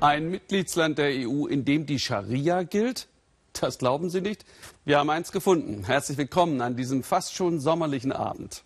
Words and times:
Ein 0.00 0.30
Mitgliedsland 0.30 0.98
der 0.98 1.10
EU, 1.26 1.46
in 1.46 1.64
dem 1.64 1.86
die 1.86 1.98
Scharia 1.98 2.62
gilt? 2.62 3.08
Das 3.52 3.78
glauben 3.78 4.08
Sie 4.08 4.20
nicht? 4.20 4.44
Wir 4.84 4.98
haben 4.98 5.10
eins 5.10 5.32
gefunden. 5.32 5.84
Herzlich 5.84 6.16
willkommen 6.16 6.60
an 6.60 6.76
diesem 6.76 7.02
fast 7.02 7.34
schon 7.34 7.58
sommerlichen 7.58 8.12
Abend. 8.12 8.62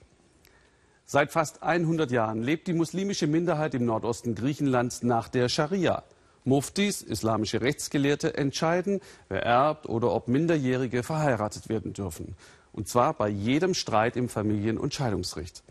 Seit 1.06 1.32
fast 1.32 1.62
100 1.62 2.10
Jahren 2.10 2.42
lebt 2.42 2.67
die 2.67 2.74
muslimische 2.74 3.26
Minderheit 3.26 3.74
im 3.74 3.87
Nordosten 3.87 4.35
Griechenlands 4.35 5.03
nach 5.03 5.28
der 5.28 5.49
Scharia. 5.49 6.04
Muftis, 6.44 7.01
islamische 7.01 7.63
Rechtsgelehrte, 7.63 8.37
entscheiden, 8.37 9.01
wer 9.28 9.44
erbt 9.44 9.88
oder 9.88 10.13
ob 10.13 10.28
Minderjährige 10.28 11.03
verheiratet 11.03 11.71
werden 11.71 11.94
dürfen. 11.94 12.37
Und 12.72 12.87
zwar 12.87 13.15
bei 13.15 13.28
jedem 13.28 13.72
Streit 13.72 14.17
im 14.17 14.28
Familien- 14.28 14.78
und 14.78 14.92
Scheidungsrecht. 14.92 15.63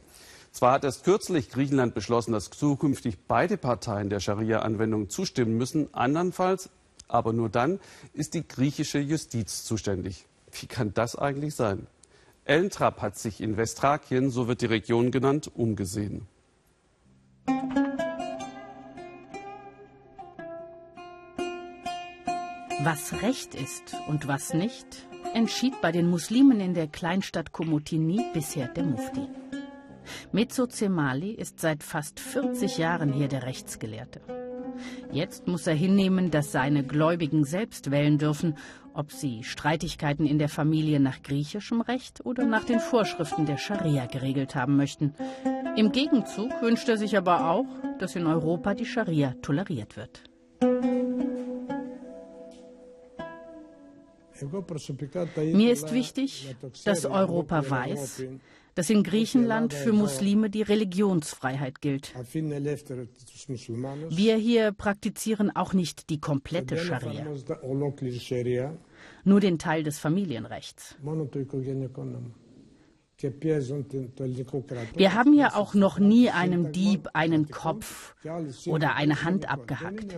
Zwar 0.55 0.71
hat 0.71 0.85
erst 0.85 1.03
kürzlich 1.03 1.49
Griechenland 1.49 1.93
beschlossen, 1.93 2.31
dass 2.31 2.49
zukünftig 2.49 3.17
beide 3.27 3.57
Parteien 3.57 4.09
der 4.09 4.21
Scharia-Anwendung 4.21 5.09
zustimmen 5.09 5.57
müssen. 5.57 5.93
Andernfalls, 5.93 6.69
aber 7.09 7.33
nur 7.33 7.49
dann, 7.49 7.81
ist 8.13 8.35
die 8.35 8.47
griechische 8.47 8.99
Justiz 8.99 9.65
zuständig. 9.65 10.27
Wie 10.53 10.67
kann 10.67 10.93
das 10.93 11.17
eigentlich 11.17 11.55
sein? 11.55 11.87
Ellen 12.45 12.69
hat 12.79 13.17
sich 13.17 13.41
in 13.41 13.57
Westthrakien, 13.57 14.29
so 14.29 14.47
wird 14.47 14.61
die 14.61 14.67
Region 14.67 15.11
genannt, 15.11 15.51
umgesehen. 15.53 16.25
Was 22.81 23.21
Recht 23.21 23.55
ist 23.55 23.93
und 24.07 24.29
was 24.29 24.53
nicht, 24.53 24.87
entschied 25.33 25.73
bei 25.81 25.91
den 25.91 26.09
Muslimen 26.09 26.61
in 26.61 26.73
der 26.73 26.87
Kleinstadt 26.87 27.51
Komotini 27.51 28.23
bisher 28.33 28.69
der 28.69 28.85
Mufti. 28.85 29.27
Mezzo 30.31 30.67
Cemali 30.67 31.31
ist 31.31 31.59
seit 31.59 31.83
fast 31.83 32.19
40 32.19 32.77
Jahren 32.77 33.13
hier 33.13 33.27
der 33.27 33.43
Rechtsgelehrte. 33.43 34.21
Jetzt 35.11 35.47
muss 35.47 35.67
er 35.67 35.73
hinnehmen, 35.73 36.31
dass 36.31 36.51
seine 36.51 36.83
Gläubigen 36.83 37.45
selbst 37.45 37.91
wählen 37.91 38.17
dürfen, 38.17 38.57
ob 38.93 39.11
sie 39.11 39.43
Streitigkeiten 39.43 40.25
in 40.25 40.39
der 40.39 40.49
Familie 40.49 40.99
nach 40.99 41.21
griechischem 41.21 41.81
Recht 41.81 42.25
oder 42.25 42.45
nach 42.45 42.63
den 42.63 42.79
Vorschriften 42.79 43.45
der 43.45 43.57
Scharia 43.57 44.05
geregelt 44.05 44.55
haben 44.55 44.77
möchten. 44.77 45.13
Im 45.75 45.91
Gegenzug 45.91 46.61
wünscht 46.61 46.87
er 46.87 46.97
sich 46.97 47.17
aber 47.17 47.49
auch, 47.49 47.65
dass 47.99 48.15
in 48.15 48.25
Europa 48.25 48.73
die 48.73 48.85
Scharia 48.85 49.35
toleriert 49.41 49.97
wird. 49.97 50.23
Mir 55.53 55.71
ist 55.71 55.93
wichtig, 55.93 56.55
dass 56.83 57.05
Europa 57.05 57.69
weiß, 57.69 58.25
dass 58.75 58.89
in 58.89 59.03
Griechenland 59.03 59.73
für 59.73 59.93
Muslime 59.93 60.49
die 60.49 60.61
Religionsfreiheit 60.61 61.81
gilt. 61.81 62.13
Wir 64.09 64.35
hier 64.35 64.71
praktizieren 64.73 65.55
auch 65.55 65.73
nicht 65.73 66.09
die 66.09 66.19
komplette 66.19 66.77
Scharia, 66.77 67.25
nur 69.23 69.39
den 69.39 69.57
Teil 69.57 69.83
des 69.83 69.97
Familienrechts. 69.97 70.97
Wir 74.95 75.13
haben 75.13 75.33
ja 75.33 75.55
auch 75.55 75.73
noch 75.73 75.99
nie 75.99 76.29
einem 76.29 76.73
Dieb 76.73 77.07
einen 77.13 77.49
Kopf 77.49 78.13
oder 78.67 78.95
eine 78.95 79.23
Hand 79.23 79.49
abgehackt. 79.49 80.15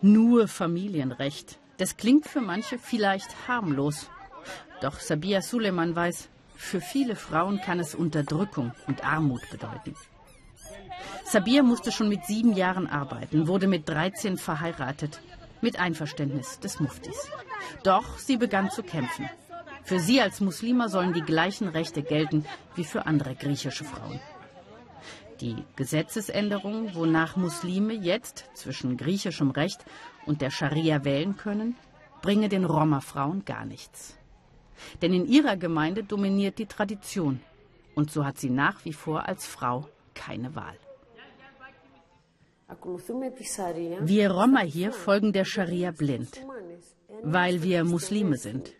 Nur 0.00 0.46
Familienrecht. 0.46 1.58
Das 1.78 1.96
klingt 1.96 2.26
für 2.26 2.40
manche 2.40 2.78
vielleicht 2.78 3.48
harmlos. 3.48 4.08
Doch 4.80 5.00
Sabia 5.00 5.42
Suleiman 5.42 5.94
weiß, 5.96 6.28
für 6.62 6.80
viele 6.80 7.16
Frauen 7.16 7.60
kann 7.60 7.80
es 7.80 7.94
Unterdrückung 7.94 8.72
und 8.86 9.04
Armut 9.04 9.42
bedeuten. 9.50 9.94
Sabir 11.24 11.62
musste 11.62 11.92
schon 11.92 12.08
mit 12.08 12.24
sieben 12.24 12.54
Jahren 12.54 12.86
arbeiten, 12.86 13.48
wurde 13.48 13.66
mit 13.66 13.88
13 13.88 14.38
verheiratet, 14.38 15.20
mit 15.60 15.78
Einverständnis 15.78 16.60
des 16.60 16.80
Muftis. 16.80 17.28
Doch 17.82 18.18
sie 18.18 18.36
begann 18.36 18.70
zu 18.70 18.82
kämpfen. 18.82 19.28
Für 19.82 19.98
sie 19.98 20.20
als 20.20 20.40
Muslima 20.40 20.88
sollen 20.88 21.12
die 21.12 21.22
gleichen 21.22 21.68
Rechte 21.68 22.02
gelten 22.02 22.46
wie 22.76 22.84
für 22.84 23.06
andere 23.06 23.34
griechische 23.34 23.84
Frauen. 23.84 24.20
Die 25.40 25.64
Gesetzesänderung, 25.74 26.94
wonach 26.94 27.36
Muslime 27.36 27.92
jetzt 27.92 28.48
zwischen 28.54 28.96
griechischem 28.96 29.50
Recht 29.50 29.84
und 30.26 30.40
der 30.40 30.50
Scharia 30.50 31.04
wählen 31.04 31.36
können, 31.36 31.76
bringe 32.22 32.48
den 32.48 32.64
Roma-Frauen 32.64 33.44
gar 33.44 33.64
nichts. 33.64 34.16
Denn 35.00 35.12
in 35.12 35.26
ihrer 35.26 35.56
Gemeinde 35.56 36.04
dominiert 36.04 36.58
die 36.58 36.66
Tradition. 36.66 37.40
Und 37.94 38.10
so 38.10 38.24
hat 38.24 38.38
sie 38.38 38.50
nach 38.50 38.84
wie 38.84 38.92
vor 38.92 39.28
als 39.28 39.46
Frau 39.46 39.88
keine 40.14 40.54
Wahl. 40.54 40.76
Wir 44.00 44.30
Roma 44.30 44.60
hier 44.60 44.92
folgen 44.92 45.32
der 45.32 45.44
Scharia 45.44 45.90
blind, 45.90 46.44
weil 47.22 47.62
wir 47.62 47.84
Muslime 47.84 48.36
sind. 48.36 48.72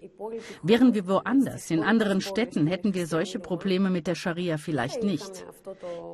Wären 0.63 0.95
wir 0.95 1.07
woanders, 1.07 1.71
in 1.71 1.83
anderen 1.83 2.21
Städten, 2.21 2.67
hätten 2.67 2.95
wir 2.95 3.07
solche 3.07 3.39
Probleme 3.39 3.91
mit 3.91 4.07
der 4.07 4.15
Scharia 4.15 4.57
vielleicht 4.57 5.03
nicht. 5.03 5.45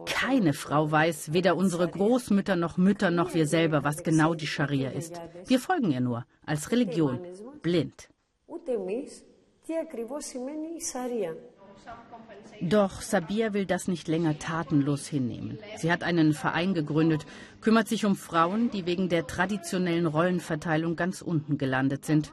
Keine 0.07 0.55
Frau 0.55 0.91
weiß, 0.91 1.33
weder 1.33 1.57
unsere 1.57 1.89
Großmütter 1.89 2.57
noch 2.57 2.77
Mütter 2.77 3.11
noch 3.11 3.35
wir 3.35 3.47
selber, 3.47 3.85
was 3.85 4.03
genau 4.03 4.35
die 4.35 4.47
Scharia 4.47 4.91
ist. 4.91 5.21
Wir 5.47 5.61
folgen 5.61 5.93
ihr 5.93 6.01
nur, 6.01 6.25
als 6.45 6.73
Religion, 6.73 7.21
blind. 7.63 8.09
Doch 12.61 13.01
Sabia 13.03 13.53
will 13.53 13.67
das 13.67 13.87
nicht 13.87 14.09
länger 14.09 14.39
tatenlos 14.39 15.07
hinnehmen. 15.07 15.59
Sie 15.77 15.93
hat 15.93 16.03
einen 16.03 16.33
Verein 16.33 16.75
gegründet, 16.75 17.27
kümmert 17.61 17.89
sich 17.89 18.05
um 18.05 18.17
Frauen, 18.17 18.71
die 18.71 18.87
wegen 18.87 19.09
der 19.09 19.27
traditionellen 19.27 20.07
Rollenverteilung 20.07 20.97
ganz 20.97 21.23
unten 21.23 21.59
gelandet 21.59 22.05
sind. 22.05 22.33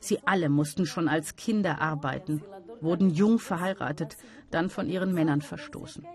Sie 0.00 0.18
alle 0.26 0.48
mussten 0.48 0.86
schon 0.86 1.08
als 1.08 1.36
Kinder 1.36 1.80
arbeiten, 1.80 2.42
wurden 2.80 3.10
jung 3.10 3.38
verheiratet, 3.38 4.16
dann 4.50 4.68
von 4.68 4.88
ihren 4.88 5.14
Männern 5.14 5.42
verstoßen. 5.42 6.06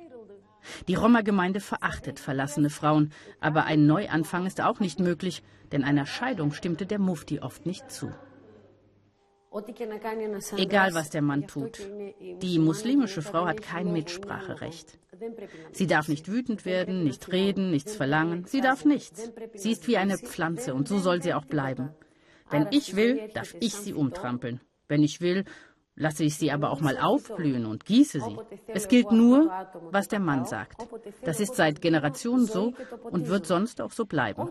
Die 0.88 0.96
Roma-Gemeinde 0.96 1.62
verachtet 1.62 2.20
verlassene 2.20 2.70
Frauen, 2.70 3.12
aber 3.40 3.64
ein 3.64 3.88
Neuanfang 3.88 4.46
ist 4.46 4.62
auch 4.62 4.80
nicht 4.80 5.00
möglich, 5.00 5.41
denn 5.72 5.84
einer 5.84 6.06
Scheidung 6.06 6.52
stimmte 6.52 6.86
der 6.86 7.00
Mufti 7.00 7.40
oft 7.40 7.66
nicht 7.66 7.90
zu. 7.91 8.12
Egal, 10.57 10.93
was 10.93 11.09
der 11.09 11.21
Mann 11.21 11.47
tut. 11.47 11.79
Die 12.41 12.59
muslimische 12.59 13.21
Frau 13.21 13.45
hat 13.45 13.61
kein 13.61 13.91
Mitspracherecht. 13.91 14.99
Sie 15.71 15.87
darf 15.87 16.07
nicht 16.07 16.27
wütend 16.31 16.65
werden, 16.65 17.03
nicht 17.03 17.31
reden, 17.31 17.71
nichts 17.71 17.95
verlangen. 17.95 18.45
Sie 18.45 18.61
darf 18.61 18.85
nichts. 18.85 19.31
Sie 19.55 19.71
ist 19.71 19.87
wie 19.87 19.97
eine 19.97 20.17
Pflanze 20.17 20.73
und 20.73 20.87
so 20.87 20.99
soll 20.99 21.21
sie 21.21 21.33
auch 21.33 21.45
bleiben. 21.45 21.89
Wenn 22.49 22.67
ich 22.71 22.95
will, 22.95 23.29
darf 23.33 23.55
ich 23.59 23.73
sie 23.73 23.93
umtrampeln. 23.93 24.61
Wenn 24.87 25.03
ich 25.03 25.21
will, 25.21 25.45
lasse 25.95 26.23
ich 26.23 26.35
sie 26.35 26.51
aber 26.51 26.71
auch 26.71 26.81
mal 26.81 26.97
aufblühen 26.97 27.66
und 27.66 27.85
gieße 27.85 28.21
sie. 28.21 28.37
Es 28.67 28.87
gilt 28.87 29.11
nur, 29.11 29.51
was 29.91 30.07
der 30.07 30.19
Mann 30.19 30.45
sagt. 30.45 30.87
Das 31.23 31.39
ist 31.39 31.55
seit 31.55 31.81
Generationen 31.81 32.45
so 32.45 32.73
und 33.03 33.27
wird 33.27 33.45
sonst 33.45 33.81
auch 33.81 33.91
so 33.91 34.05
bleiben. 34.05 34.49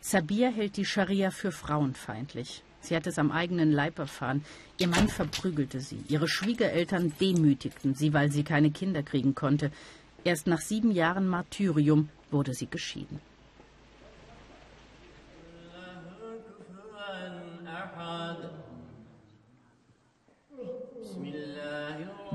Sabir 0.00 0.50
hält 0.50 0.76
die 0.76 0.84
Scharia 0.84 1.30
für 1.30 1.52
frauenfeindlich. 1.52 2.62
Sie 2.80 2.94
hat 2.94 3.06
es 3.06 3.18
am 3.18 3.32
eigenen 3.32 3.72
Leib 3.72 3.98
erfahren. 3.98 4.44
Ihr 4.78 4.88
Mann 4.88 5.08
verprügelte 5.08 5.80
sie. 5.80 6.02
Ihre 6.08 6.28
Schwiegereltern 6.28 7.12
demütigten 7.20 7.94
sie, 7.94 8.12
weil 8.14 8.30
sie 8.30 8.44
keine 8.44 8.70
Kinder 8.70 9.02
kriegen 9.02 9.34
konnte. 9.34 9.70
Erst 10.24 10.46
nach 10.46 10.60
sieben 10.60 10.92
Jahren 10.92 11.26
Martyrium 11.28 12.08
wurde 12.30 12.54
sie 12.54 12.66
geschieden. 12.66 13.20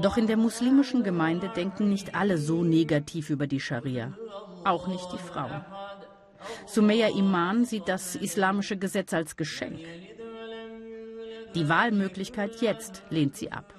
Doch 0.02 0.18
in 0.18 0.28
der 0.28 0.38
muslimischen 0.38 1.04
Gemeinde 1.04 1.50
denken 1.50 1.88
nicht 1.88 2.16
alle 2.16 2.38
so 2.38 2.64
negativ 2.64 3.30
über 3.30 3.48
die 3.48 3.60
Scharia. 3.60 4.14
Auch 4.66 4.88
nicht 4.88 5.12
die 5.14 5.18
Frauen. 5.18 5.64
Sumeya 6.66 7.10
Iman 7.10 7.66
sieht 7.66 7.88
das 7.88 8.16
islamische 8.16 8.78
Gesetz 8.78 9.14
als 9.14 9.36
Geschenk. 9.36 9.80
Die 11.56 11.70
Wahlmöglichkeit 11.70 12.62
jetzt 12.62 13.04
lehnt 13.10 13.36
sie 13.36 13.52
ab. 13.52 13.74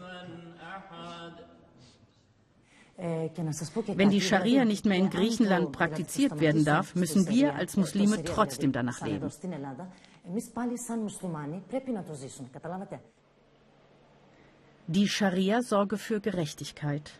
Wenn 2.96 4.10
die 4.10 4.20
Scharia 4.20 4.64
nicht 4.64 4.86
mehr 4.86 4.98
in 4.98 5.10
Griechenland 5.10 5.72
praktiziert 5.72 6.38
werden 6.40 6.64
darf, 6.64 6.94
müssen 6.94 7.28
wir 7.28 7.54
als 7.54 7.76
Muslime 7.76 8.22
trotzdem 8.22 8.70
danach 8.70 9.04
leben. 9.04 9.28
Die 14.86 15.08
Scharia 15.08 15.62
sorge 15.62 15.98
für 15.98 16.20
Gerechtigkeit. 16.20 17.10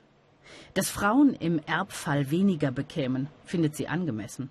Dass 0.75 0.91
Frauen 0.91 1.35
im 1.35 1.59
Erbfall 1.67 2.31
weniger 2.31 2.71
bekämen, 2.71 3.29
findet 3.45 3.75
sie 3.75 3.89
angemessen. 3.89 4.51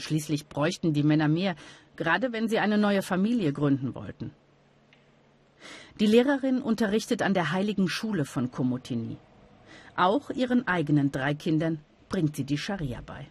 Schließlich 0.00 0.48
bräuchten 0.48 0.92
die 0.92 1.02
Männer 1.02 1.28
mehr, 1.28 1.54
gerade 1.96 2.32
wenn 2.32 2.48
sie 2.48 2.58
eine 2.58 2.78
neue 2.78 3.02
Familie 3.02 3.52
gründen 3.52 3.94
wollten. 3.94 4.32
Die 6.00 6.06
Lehrerin 6.06 6.62
unterrichtet 6.62 7.22
an 7.22 7.34
der 7.34 7.52
Heiligen 7.52 7.88
Schule 7.88 8.24
von 8.24 8.50
Komotini. 8.50 9.18
Auch 9.96 10.30
ihren 10.30 10.66
eigenen 10.66 11.12
drei 11.12 11.34
Kindern 11.34 11.80
bringt 12.08 12.36
sie 12.36 12.44
die 12.44 12.56
Scharia 12.56 13.02
bei. 13.04 13.26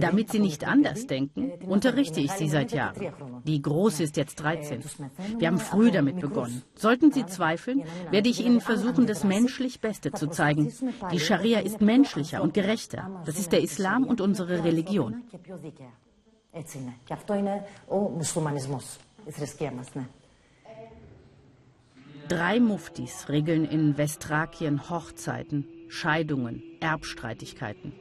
Damit 0.00 0.30
sie 0.30 0.38
nicht 0.38 0.66
anders 0.66 1.06
denken, 1.06 1.52
unterrichte 1.66 2.20
ich 2.20 2.30
sie 2.32 2.48
seit 2.48 2.72
Jahren. 2.72 3.42
Die 3.44 3.60
Große 3.60 4.04
ist 4.04 4.16
jetzt 4.16 4.36
13. 4.36 4.84
Wir 5.38 5.48
haben 5.48 5.58
früh 5.58 5.90
damit 5.90 6.20
begonnen. 6.20 6.62
Sollten 6.76 7.10
Sie 7.10 7.26
zweifeln, 7.26 7.82
werde 8.10 8.28
ich 8.28 8.44
Ihnen 8.44 8.60
versuchen, 8.60 9.06
das 9.06 9.24
menschlich 9.24 9.80
Beste 9.80 10.12
zu 10.12 10.28
zeigen. 10.28 10.72
Die 11.10 11.18
Scharia 11.18 11.58
ist 11.58 11.80
menschlicher 11.80 12.40
und 12.40 12.54
gerechter. 12.54 13.22
Das 13.26 13.38
ist 13.38 13.50
der 13.50 13.62
Islam 13.62 14.04
und 14.04 14.20
unsere 14.20 14.62
Religion. 14.64 15.22
Drei 22.28 22.60
Muftis 22.60 23.28
regeln 23.28 23.64
in 23.64 23.98
Westthrakien 23.98 24.88
Hochzeiten, 24.88 25.66
Scheidungen, 25.88 26.62
Erbstreitigkeiten 26.80 27.92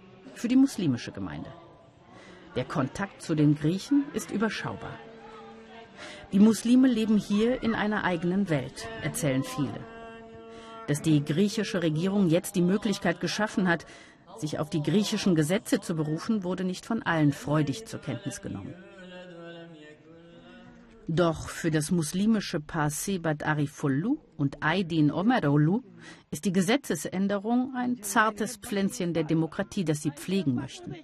für 0.41 0.47
die 0.47 0.55
muslimische 0.55 1.11
Gemeinde. 1.11 1.51
Der 2.55 2.65
Kontakt 2.65 3.21
zu 3.21 3.35
den 3.35 3.53
Griechen 3.53 4.05
ist 4.15 4.31
überschaubar. 4.31 4.97
Die 6.31 6.39
Muslime 6.39 6.87
leben 6.87 7.17
hier 7.17 7.61
in 7.61 7.75
einer 7.75 8.03
eigenen 8.03 8.49
Welt, 8.49 8.87
erzählen 9.03 9.43
viele. 9.43 9.79
Dass 10.87 11.03
die 11.03 11.23
griechische 11.23 11.83
Regierung 11.83 12.27
jetzt 12.27 12.55
die 12.55 12.63
Möglichkeit 12.63 13.19
geschaffen 13.19 13.67
hat, 13.67 13.85
sich 14.37 14.57
auf 14.57 14.71
die 14.71 14.81
griechischen 14.81 15.35
Gesetze 15.35 15.79
zu 15.79 15.93
berufen, 15.93 16.43
wurde 16.43 16.63
nicht 16.63 16.87
von 16.87 17.03
allen 17.03 17.33
freudig 17.33 17.85
zur 17.85 18.01
Kenntnis 18.01 18.41
genommen. 18.41 18.73
Doch 21.13 21.49
für 21.49 21.71
das 21.71 21.91
muslimische 21.91 22.61
Paar 22.61 22.89
Sebat 22.89 23.43
Arifullu 23.43 24.19
und 24.37 24.59
Aydin 24.61 25.11
Omerolu 25.11 25.81
ist 26.29 26.45
die 26.45 26.53
Gesetzesänderung 26.53 27.73
ein 27.75 28.01
zartes 28.01 28.55
Pflänzchen 28.55 29.13
der 29.13 29.25
Demokratie, 29.25 29.83
das 29.83 30.01
sie 30.01 30.11
pflegen 30.11 30.55
möchten. 30.55 30.95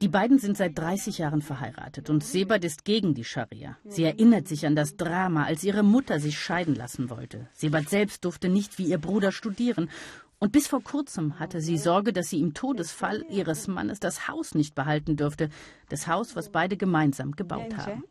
Die 0.00 0.06
beiden 0.06 0.38
sind 0.38 0.56
seit 0.56 0.78
30 0.78 1.18
Jahren 1.18 1.42
verheiratet 1.42 2.08
und 2.08 2.22
Sebat 2.22 2.62
ist 2.62 2.84
gegen 2.84 3.14
die 3.14 3.24
Scharia. 3.24 3.76
Sie 3.84 4.04
erinnert 4.04 4.46
sich 4.46 4.64
an 4.64 4.76
das 4.76 4.94
Drama, 4.94 5.42
als 5.42 5.64
ihre 5.64 5.82
Mutter 5.82 6.20
sich 6.20 6.38
scheiden 6.38 6.76
lassen 6.76 7.10
wollte. 7.10 7.48
Sebat 7.52 7.88
selbst 7.88 8.24
durfte 8.24 8.48
nicht 8.48 8.78
wie 8.78 8.86
ihr 8.86 8.98
Bruder 8.98 9.32
studieren 9.32 9.90
und 10.38 10.52
bis 10.52 10.68
vor 10.68 10.84
kurzem 10.84 11.40
hatte 11.40 11.60
sie 11.60 11.78
Sorge, 11.78 12.12
dass 12.12 12.30
sie 12.30 12.40
im 12.40 12.54
Todesfall 12.54 13.24
ihres 13.28 13.66
Mannes 13.66 13.98
das 13.98 14.28
Haus 14.28 14.54
nicht 14.54 14.76
behalten 14.76 15.16
dürfte, 15.16 15.48
das 15.88 16.06
Haus, 16.06 16.36
was 16.36 16.50
beide 16.50 16.76
gemeinsam 16.76 17.32
gebaut 17.32 17.76
haben. 17.76 18.04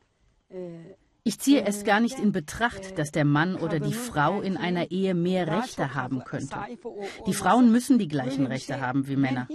Ich 1.27 1.39
ziehe 1.39 1.65
es 1.65 1.83
gar 1.83 1.99
nicht 1.99 2.19
in 2.19 2.31
Betracht, 2.31 2.99
dass 2.99 3.09
der 3.09 3.25
Mann 3.25 3.55
oder 3.55 3.79
die 3.79 3.95
Frau 3.95 4.41
in 4.41 4.57
einer 4.57 4.91
Ehe 4.91 5.15
mehr 5.15 5.47
Rechte 5.47 5.95
haben 5.95 6.23
könnte. 6.23 6.55
Die 7.25 7.33
Frauen 7.33 7.71
müssen 7.71 7.97
die 7.97 8.07
gleichen 8.07 8.45
Rechte 8.45 8.79
haben 8.79 9.07
wie 9.07 9.15
Männer. 9.15 9.47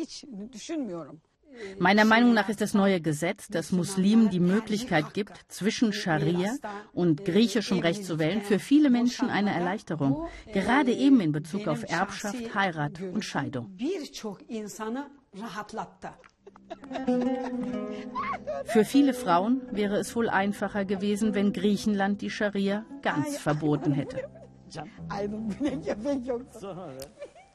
Meiner 1.78 2.04
Meinung 2.04 2.34
nach 2.34 2.48
ist 2.48 2.60
das 2.60 2.74
neue 2.74 3.00
Gesetz, 3.00 3.46
das 3.48 3.70
Muslimen 3.70 4.30
die 4.30 4.40
Möglichkeit 4.40 5.14
gibt, 5.14 5.44
zwischen 5.46 5.92
Scharia 5.92 6.56
und 6.92 7.24
griechischem 7.24 7.78
Recht 7.78 8.04
zu 8.04 8.18
wählen, 8.18 8.40
für 8.40 8.58
viele 8.58 8.90
Menschen 8.90 9.30
eine 9.30 9.54
Erleichterung, 9.54 10.26
gerade 10.52 10.92
eben 10.92 11.20
in 11.20 11.30
Bezug 11.30 11.68
auf 11.68 11.84
Erbschaft, 11.88 12.52
Heirat 12.52 13.00
und 13.00 13.24
Scheidung. 13.24 13.76
Für 18.64 18.84
viele 18.84 19.14
Frauen 19.14 19.62
wäre 19.70 19.96
es 19.96 20.14
wohl 20.14 20.28
einfacher 20.28 20.84
gewesen, 20.84 21.34
wenn 21.34 21.52
Griechenland 21.52 22.20
die 22.22 22.30
Scharia 22.30 22.84
ganz 23.02 23.38
verboten 23.38 23.92
hätte. 23.92 24.24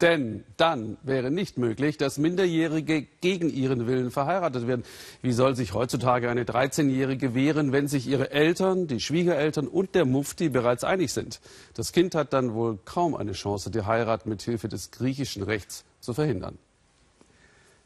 Denn 0.01 0.43
dann 0.57 0.97
wäre 1.03 1.31
nicht 1.31 1.57
möglich, 1.57 1.97
dass 1.97 2.17
Minderjährige 2.17 3.03
gegen 3.21 3.49
ihren 3.49 3.87
Willen 3.87 4.11
verheiratet 4.11 4.67
werden. 4.67 4.83
Wie 5.21 5.31
soll 5.31 5.55
sich 5.55 5.73
heutzutage 5.73 6.29
eine 6.29 6.43
13-Jährige 6.43 7.33
wehren, 7.33 7.71
wenn 7.71 7.87
sich 7.87 8.05
ihre 8.07 8.31
Eltern, 8.31 8.87
die 8.87 8.99
Schwiegereltern 8.99 9.67
und 9.67 9.95
der 9.95 10.03
Mufti 10.03 10.49
bereits 10.49 10.83
einig 10.83 11.13
sind? 11.13 11.39
Das 11.75 11.93
Kind 11.93 12.13
hat 12.13 12.33
dann 12.33 12.53
wohl 12.53 12.77
kaum 12.83 13.15
eine 13.15 13.31
Chance, 13.31 13.71
die 13.71 13.85
Heirat 13.85 14.25
mit 14.25 14.41
Hilfe 14.41 14.67
des 14.67 14.91
griechischen 14.91 15.43
Rechts 15.43 15.85
zu 16.01 16.13
verhindern. 16.13 16.57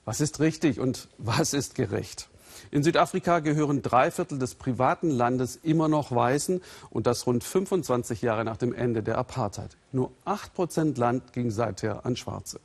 Was 0.10 0.22
ist 0.22 0.40
richtig 0.40 0.80
und 0.80 1.08
was 1.20 1.54
ist 1.54 1.76
gerecht? 1.76 2.30
In 2.72 2.82
Südafrika 2.82 3.42
gehören 3.42 3.84
drei 3.84 4.10
Viertel 4.10 4.40
des 4.40 4.56
privaten 4.56 5.12
Landes 5.12 5.56
immer 5.62 5.88
noch 5.88 6.12
Weißen 6.12 6.62
und 6.90 7.06
das 7.06 7.28
rund 7.28 7.44
25 7.44 8.24
Jahre 8.24 8.44
nach 8.44 8.58
dem 8.58 8.74
Ende 8.74 9.04
der 9.04 9.20
Apartheid. 9.20 9.78
Nur 9.92 10.12
8 10.26 10.56
Prozent 10.56 10.98
Land 10.98 11.32
ging 11.34 11.52
seither 11.52 12.08
an 12.08 12.16
Schwarze. 12.16 12.60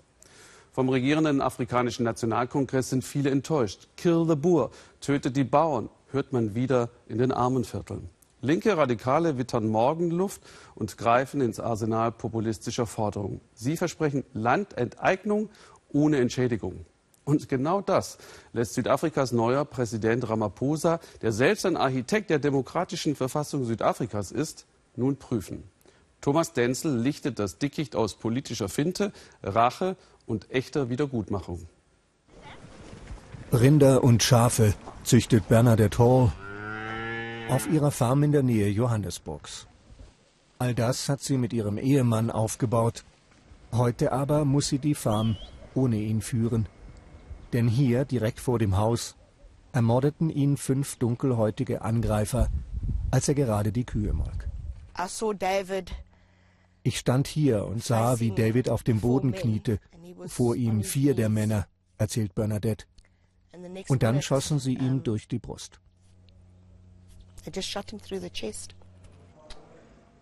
Vom 0.73 0.89
regierenden 0.89 1.43
afrikanischen 1.43 2.05
Nationalkongress 2.05 2.89
sind 2.89 3.05
viele 3.05 3.29
enttäuscht. 3.29 3.89
Kill 3.99 4.25
the 4.27 4.37
Boer, 4.37 4.71
tötet 5.03 5.37
die 5.37 5.45
Bauern, 5.45 5.91
hört 6.13 6.33
man 6.33 6.55
wieder 6.55 6.89
in 7.09 7.19
den 7.19 7.31
Armenvierteln. 7.31 8.09
Linke 8.41 8.75
Radikale 8.75 9.37
wittern 9.37 9.69
Morgenluft 9.69 10.41
und 10.75 10.97
greifen 10.97 11.43
ins 11.43 11.61
Arsenal 11.61 12.11
populistischer 12.11 12.87
Forderungen. 12.87 13.43
Sie 13.53 13.77
versprechen 13.77 14.25
Landenteignung 14.33 15.51
ohne 15.93 16.17
Entschädigung. 16.17 16.87
Und 17.25 17.49
genau 17.49 17.81
das 17.81 18.19
lässt 18.53 18.75
Südafrikas 18.75 19.33
neuer 19.33 19.65
Präsident 19.65 20.29
Ramaphosa, 20.29 21.01
der 21.23 21.33
selbst 21.33 21.65
ein 21.65 21.77
Architekt 21.77 22.31
der 22.31 22.39
demokratischen 22.39 23.17
Verfassung 23.17 23.65
Südafrikas 23.65 24.31
ist, 24.31 24.67
nun 24.97 25.17
prüfen. 25.17 25.65
Thomas 26.21 26.53
Denzel 26.53 26.99
lichtet 26.99 27.39
das 27.39 27.59
Dickicht 27.59 27.97
aus 27.97 28.15
politischer 28.15 28.69
Finte, 28.69 29.13
Rache 29.43 29.97
und 30.27 30.51
echter 30.51 30.89
Wiedergutmachung. 30.89 31.67
Rinder 33.53 34.03
und 34.03 34.23
Schafe 34.23 34.75
züchtet 35.05 35.49
Bernadette 35.49 35.99
Hall 35.99 36.33
auf 37.49 37.69
ihrer 37.71 37.91
Farm 37.91 38.23
in 38.23 38.33
der 38.33 38.43
Nähe 38.43 38.69
Johannesburgs. 38.69 39.67
All 40.59 40.75
das 40.75 41.09
hat 41.09 41.21
sie 41.21 41.37
mit 41.37 41.53
ihrem 41.53 41.79
Ehemann 41.79 42.31
aufgebaut. 42.31 43.05
Heute 43.73 44.13
aber 44.13 44.45
muss 44.45 44.69
sie 44.69 44.79
die 44.79 44.95
Farm 44.95 45.37
ohne 45.75 45.97
ihn 45.97 46.23
führen. 46.23 46.67
Denn 47.55 47.69
hier, 47.69 48.05
direkt 48.05 48.41
vor 48.41 48.59
dem 48.59 48.77
Haus, 48.77 49.15
ermordeten 49.73 50.29
ihn 50.29 50.57
fünf 50.57 50.97
dunkelhäutige 50.97 51.83
Angreifer, 51.83 52.49
als 53.13 53.29
er 53.29 53.37
gerade 53.37 53.71
die 53.71 53.85
Kühe 53.85 54.13
molk. 54.13 54.49
Ich 56.83 56.99
stand 56.99 57.29
hier 57.29 57.65
und 57.65 57.83
sah, 57.83 58.19
wie 58.19 58.33
David 58.33 58.69
auf 58.69 58.83
dem 58.83 59.01
Boden 59.01 59.33
kniete, 59.33 59.79
vor 60.27 60.57
ihm 60.57 60.83
vier 60.83 61.15
der 61.15 61.29
Männer, 61.29 61.69
erzählt 61.97 62.35
Bernadette. 62.35 62.87
Und 63.87 64.03
dann 64.03 64.21
schossen 64.21 64.59
sie 64.59 64.75
ihm 64.75 65.05
durch 65.05 65.29
die 65.29 65.39
Brust. 65.39 65.79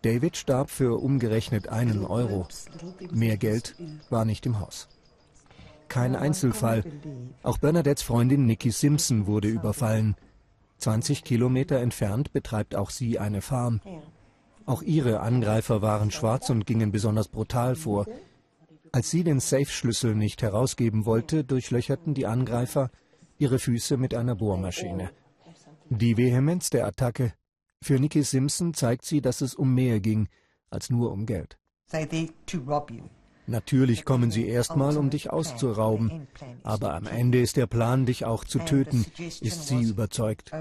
David 0.03 0.37
starb 0.37 0.69
für 0.69 1.01
umgerechnet 1.01 1.69
einen 1.69 2.05
Euro. 2.05 2.47
Mehr 3.11 3.39
Geld 3.39 3.75
war 4.11 4.27
nicht 4.27 4.45
im 4.45 4.61
Haus 4.61 4.89
kein 5.93 6.17
Einzelfall. 6.17 6.85
Auch 7.43 7.59
Bernadettes 7.59 8.03
Freundin 8.03 8.47
Nikki 8.47 8.71
Simpson 8.71 9.27
wurde 9.27 9.49
überfallen. 9.49 10.17
20 10.79 11.23
Kilometer 11.23 11.81
entfernt 11.81 12.33
betreibt 12.33 12.75
auch 12.75 12.89
sie 12.89 13.19
eine 13.19 13.43
Farm. 13.43 13.83
Auch 14.65 14.81
ihre 14.81 15.21
Angreifer 15.21 15.83
waren 15.83 16.11
schwarz 16.11 16.49
und 16.49 16.65
gingen 16.65 16.93
besonders 16.93 17.29
brutal 17.29 17.77
vor. 17.77 18.07
Als 18.91 19.11
sie 19.11 19.23
den 19.23 19.39
Safe-Schlüssel 19.39 20.15
nicht 20.15 20.41
herausgeben 20.41 21.05
wollte, 21.05 21.45
durchlöcherten 21.45 22.15
die 22.15 22.27
Angreifer 22.27 22.91
ihre 23.37 23.59
Füße 23.59 23.99
mit 23.99 24.15
einer 24.15 24.35
Bohrmaschine. 24.35 25.11
Die 25.91 26.17
Vehemenz 26.17 26.71
der 26.71 26.87
Attacke. 26.87 27.35
Für 27.83 27.99
Nikki 27.99 28.23
Simpson 28.23 28.73
zeigt 28.73 29.05
sie, 29.05 29.21
dass 29.21 29.43
es 29.43 29.55
um 29.55 29.75
mehr 29.75 30.01
ging 30.01 30.29
als 30.71 30.89
nur 30.89 31.13
um 31.13 31.27
Geld. 31.27 31.59
Natürlich 33.53 34.07
kommen 34.07 34.31
sie 34.31 34.49
erstmal, 34.49 34.97
um 34.97 35.11
dich 35.11 35.29
auszurauben, 35.29 36.27
aber 36.63 36.95
am 36.95 37.07
Ende 37.07 37.39
ist 37.39 37.59
der 37.59 37.67
Plan, 37.67 38.07
dich 38.07 38.25
auch 38.25 38.45
zu 38.45 38.61
töten, 38.61 39.05
ist 39.19 39.69
sie 39.69 39.83
überzeugt. 39.83 40.53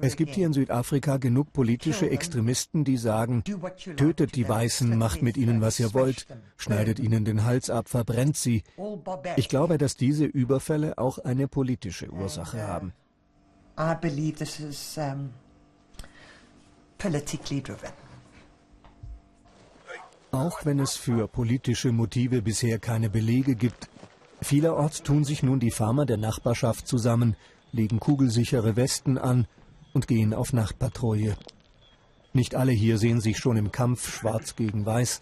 Es 0.00 0.16
gibt 0.16 0.34
hier 0.34 0.48
in 0.48 0.52
Südafrika 0.52 1.18
genug 1.18 1.52
politische 1.52 2.10
Extremisten, 2.10 2.82
die 2.82 2.96
sagen, 2.96 3.44
tötet 3.96 4.34
die 4.34 4.48
Weißen, 4.48 4.98
macht 4.98 5.22
mit 5.22 5.36
ihnen, 5.36 5.60
was 5.60 5.78
ihr 5.78 5.94
wollt, 5.94 6.26
schneidet 6.56 6.98
ihnen 6.98 7.24
den 7.24 7.44
Hals 7.44 7.70
ab, 7.70 7.88
verbrennt 7.88 8.36
sie. 8.36 8.64
Ich 9.36 9.48
glaube, 9.48 9.78
dass 9.78 9.96
diese 9.96 10.24
Überfälle 10.24 10.98
auch 10.98 11.18
eine 11.18 11.46
politische 11.46 12.10
Ursache 12.10 12.66
haben. 12.66 12.92
I 13.78 13.94
believe 14.00 14.38
this 14.38 14.58
is 14.58 14.98
um, 14.98 15.30
politically 16.98 17.60
driven. 17.60 18.03
Auch 20.34 20.64
wenn 20.64 20.80
es 20.80 20.96
für 20.96 21.28
politische 21.28 21.92
Motive 21.92 22.42
bisher 22.42 22.80
keine 22.80 23.08
Belege 23.08 23.54
gibt, 23.54 23.88
vielerorts 24.42 25.04
tun 25.04 25.22
sich 25.22 25.44
nun 25.44 25.60
die 25.60 25.70
Farmer 25.70 26.06
der 26.06 26.16
Nachbarschaft 26.16 26.88
zusammen, 26.88 27.36
legen 27.70 28.00
kugelsichere 28.00 28.74
Westen 28.74 29.16
an 29.16 29.46
und 29.92 30.08
gehen 30.08 30.34
auf 30.34 30.52
Nachtpatrouille. 30.52 31.36
Nicht 32.32 32.56
alle 32.56 32.72
hier 32.72 32.98
sehen 32.98 33.20
sich 33.20 33.38
schon 33.38 33.56
im 33.56 33.70
Kampf 33.70 34.12
schwarz 34.12 34.56
gegen 34.56 34.84
weiß. 34.84 35.20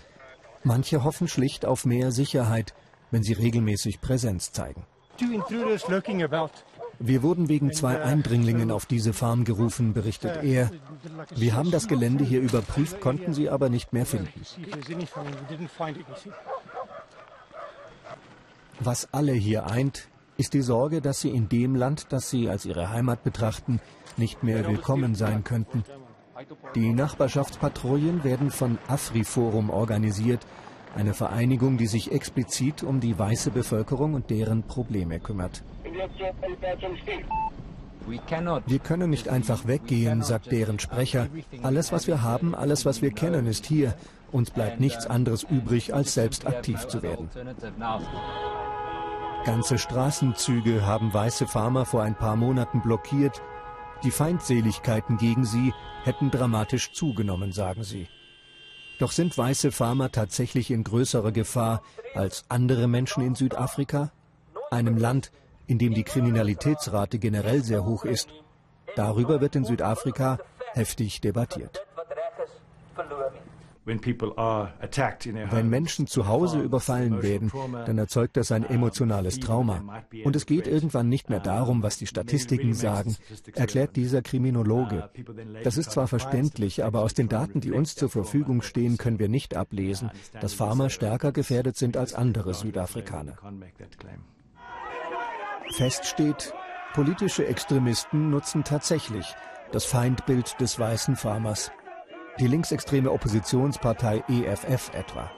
Manche 0.64 1.04
hoffen 1.04 1.28
schlicht 1.28 1.66
auf 1.66 1.85
mehr 1.85 2.11
Sicherheit, 2.11 2.73
wenn 3.11 3.23
sie 3.23 3.35
regelmäßig 3.35 4.00
Präsenz 4.00 4.52
zeigen. 4.52 4.87
Wir 6.99 7.22
wurden 7.22 7.49
wegen 7.49 7.72
zwei 7.72 8.02
Eindringlingen 8.02 8.70
auf 8.70 8.87
diese 8.87 9.12
Farm 9.12 9.44
gerufen, 9.44 9.92
berichtet 9.92 10.42
er. 10.42 10.70
Wir 11.34 11.54
haben 11.54 11.70
das 11.70 11.88
Gelände 11.88 12.25
hier 12.25 12.40
überprüft, 12.40 13.00
konnten 13.00 13.34
sie 13.34 13.50
aber 13.50 13.68
nicht 13.68 13.92
mehr 13.92 14.06
finden. 14.06 14.32
Was 18.80 19.08
alle 19.12 19.32
hier 19.32 19.66
eint, 19.66 20.08
ist 20.37 20.54
die 20.54 20.62
Sorge, 20.62 21.00
dass 21.00 21.20
sie 21.20 21.30
in 21.30 21.49
dem 21.49 21.75
Land, 21.75 22.06
das 22.11 22.30
sie 22.30 22.49
als 22.49 22.64
ihre 22.64 22.90
Heimat 22.90 23.22
betrachten, 23.22 23.80
nicht 24.16 24.42
mehr 24.42 24.66
willkommen 24.66 25.14
sein 25.14 25.44
könnten. 25.44 25.84
Die 26.75 26.92
Nachbarschaftspatrouillen 26.92 28.25
werden 28.25 28.50
von 28.50 28.78
AfriForum 28.88 29.70
organisiert, 29.70 30.44
eine 30.94 31.14
Vereinigung, 31.14 31.78
die 31.78 31.87
sich 31.87 32.12
explizit 32.12 32.82
um 32.82 33.00
die 33.00 33.18
weiße 33.18 33.50
Bevölkerung 33.50 34.14
und 34.14 34.30
deren 34.30 34.62
Probleme 34.64 35.20
kümmert. 35.20 35.62
Wir 38.66 38.78
können 38.78 39.11
nicht 39.11 39.28
einfach 39.28 39.66
weggehen, 39.66 40.22
sagt 40.22 40.50
deren 40.50 40.78
Sprecher. 40.78 41.28
Alles, 41.62 41.92
was 41.92 42.06
wir 42.06 42.22
haben, 42.22 42.54
alles, 42.54 42.84
was 42.84 43.02
wir 43.02 43.12
kennen, 43.12 43.46
ist 43.46 43.66
hier. 43.66 43.94
Uns 44.32 44.50
bleibt 44.50 44.80
nichts 44.80 45.06
anderes 45.06 45.42
übrig, 45.42 45.94
als 45.94 46.14
selbst 46.14 46.46
aktiv 46.46 46.87
zu 46.87 47.02
werden. 47.02 47.28
Ganze 49.44 49.78
Straßenzüge 49.78 50.87
haben 50.87 51.12
weiße 51.12 51.46
Farmer 51.46 51.84
vor 51.84 52.02
ein 52.02 52.14
paar 52.14 52.37
Monaten 52.37 52.80
blockiert. 52.80 53.42
Die 54.04 54.11
Feindseligkeiten 54.11 55.16
gegen 55.16 55.44
sie 55.44 55.72
hätten 56.04 56.30
dramatisch 56.30 56.92
zugenommen, 56.92 57.52
sagen 57.52 57.84
sie. 57.84 58.08
Doch 58.99 59.11
sind 59.11 59.37
weiße 59.37 59.72
Farmer 59.72 60.12
tatsächlich 60.12 60.70
in 60.70 60.84
größerer 60.84 61.32
Gefahr 61.32 61.82
als 62.14 62.44
andere 62.49 62.87
Menschen 62.87 63.25
in 63.25 63.34
Südafrika? 63.34 64.12
Einem 64.70 64.96
Land, 64.96 65.32
in 65.73 65.79
dem 65.79 65.95
die 65.95 66.05
Kriminalitätsrate 66.05 67.19
generell 67.19 67.62
sehr 67.62 67.87
hoch 67.87 68.05
ist. 68.05 68.29
Darüber 68.95 69.41
wird 69.41 69.57
in 69.57 69.64
Südafrika 69.64 70.38
heftig 70.75 71.23
debattiert. 71.23 71.83
Wenn 73.85 75.69
Menschen 75.71 76.07
zu 76.07 76.29
Hause 76.29 76.61
überfallen 76.61 77.23
werden, 77.23 77.50
dann 77.87 77.97
erzeugt 77.97 78.37
das 78.37 78.52
ein 78.52 78.64
emotionales 78.64 79.41
Trauma. 79.41 80.05
Und 80.25 80.37
es 80.37 80.45
geht 80.45 80.67
irgendwann 80.67 81.09
nicht 81.09 81.31
mehr 81.31 81.41
darum, 81.41 81.83
was 81.83 81.97
die 81.97 82.07
Statistiken 82.07 82.75
sagen, 82.75 83.17
erklärt 83.55 83.97
dieser 83.97 84.21
Kriminologe. 84.21 85.11
Das 85.64 85.79
ist 85.79 85.91
zwar 85.91 86.07
verständlich, 86.07 86.85
aber 86.85 87.00
aus 87.00 87.14
den 87.14 87.31
Daten, 87.31 87.62
die 87.62 87.73
uns 87.73 87.95
zur 87.95 88.11
Verfügung 88.11 88.61
stehen, 88.61 88.99
können 88.99 89.19
wir 89.19 89.31
nicht 89.31 89.57
ablesen, 89.57 90.11
dass 90.38 90.52
Farmer 90.52 90.91
stärker 90.91 91.33
gefährdet 91.33 91.76
sind 91.76 91.97
als 91.97 92.12
andere 92.12 92.52
Südafrikaner. 92.52 93.38
Fest 95.71 96.07
steht, 96.07 96.52
politische 96.95 97.47
Extremisten 97.47 98.31
nutzen 98.31 98.64
tatsächlich 98.64 99.35
das 99.73 99.85
Feindbild 99.85 100.61
des 100.61 100.78
weißen 100.78 101.16
Farmers 101.16 101.73
die 102.38 102.47
linksextreme 102.47 103.11
Oppositionspartei 103.11 104.25
EFF 104.28 104.90
etwa. 104.95 105.31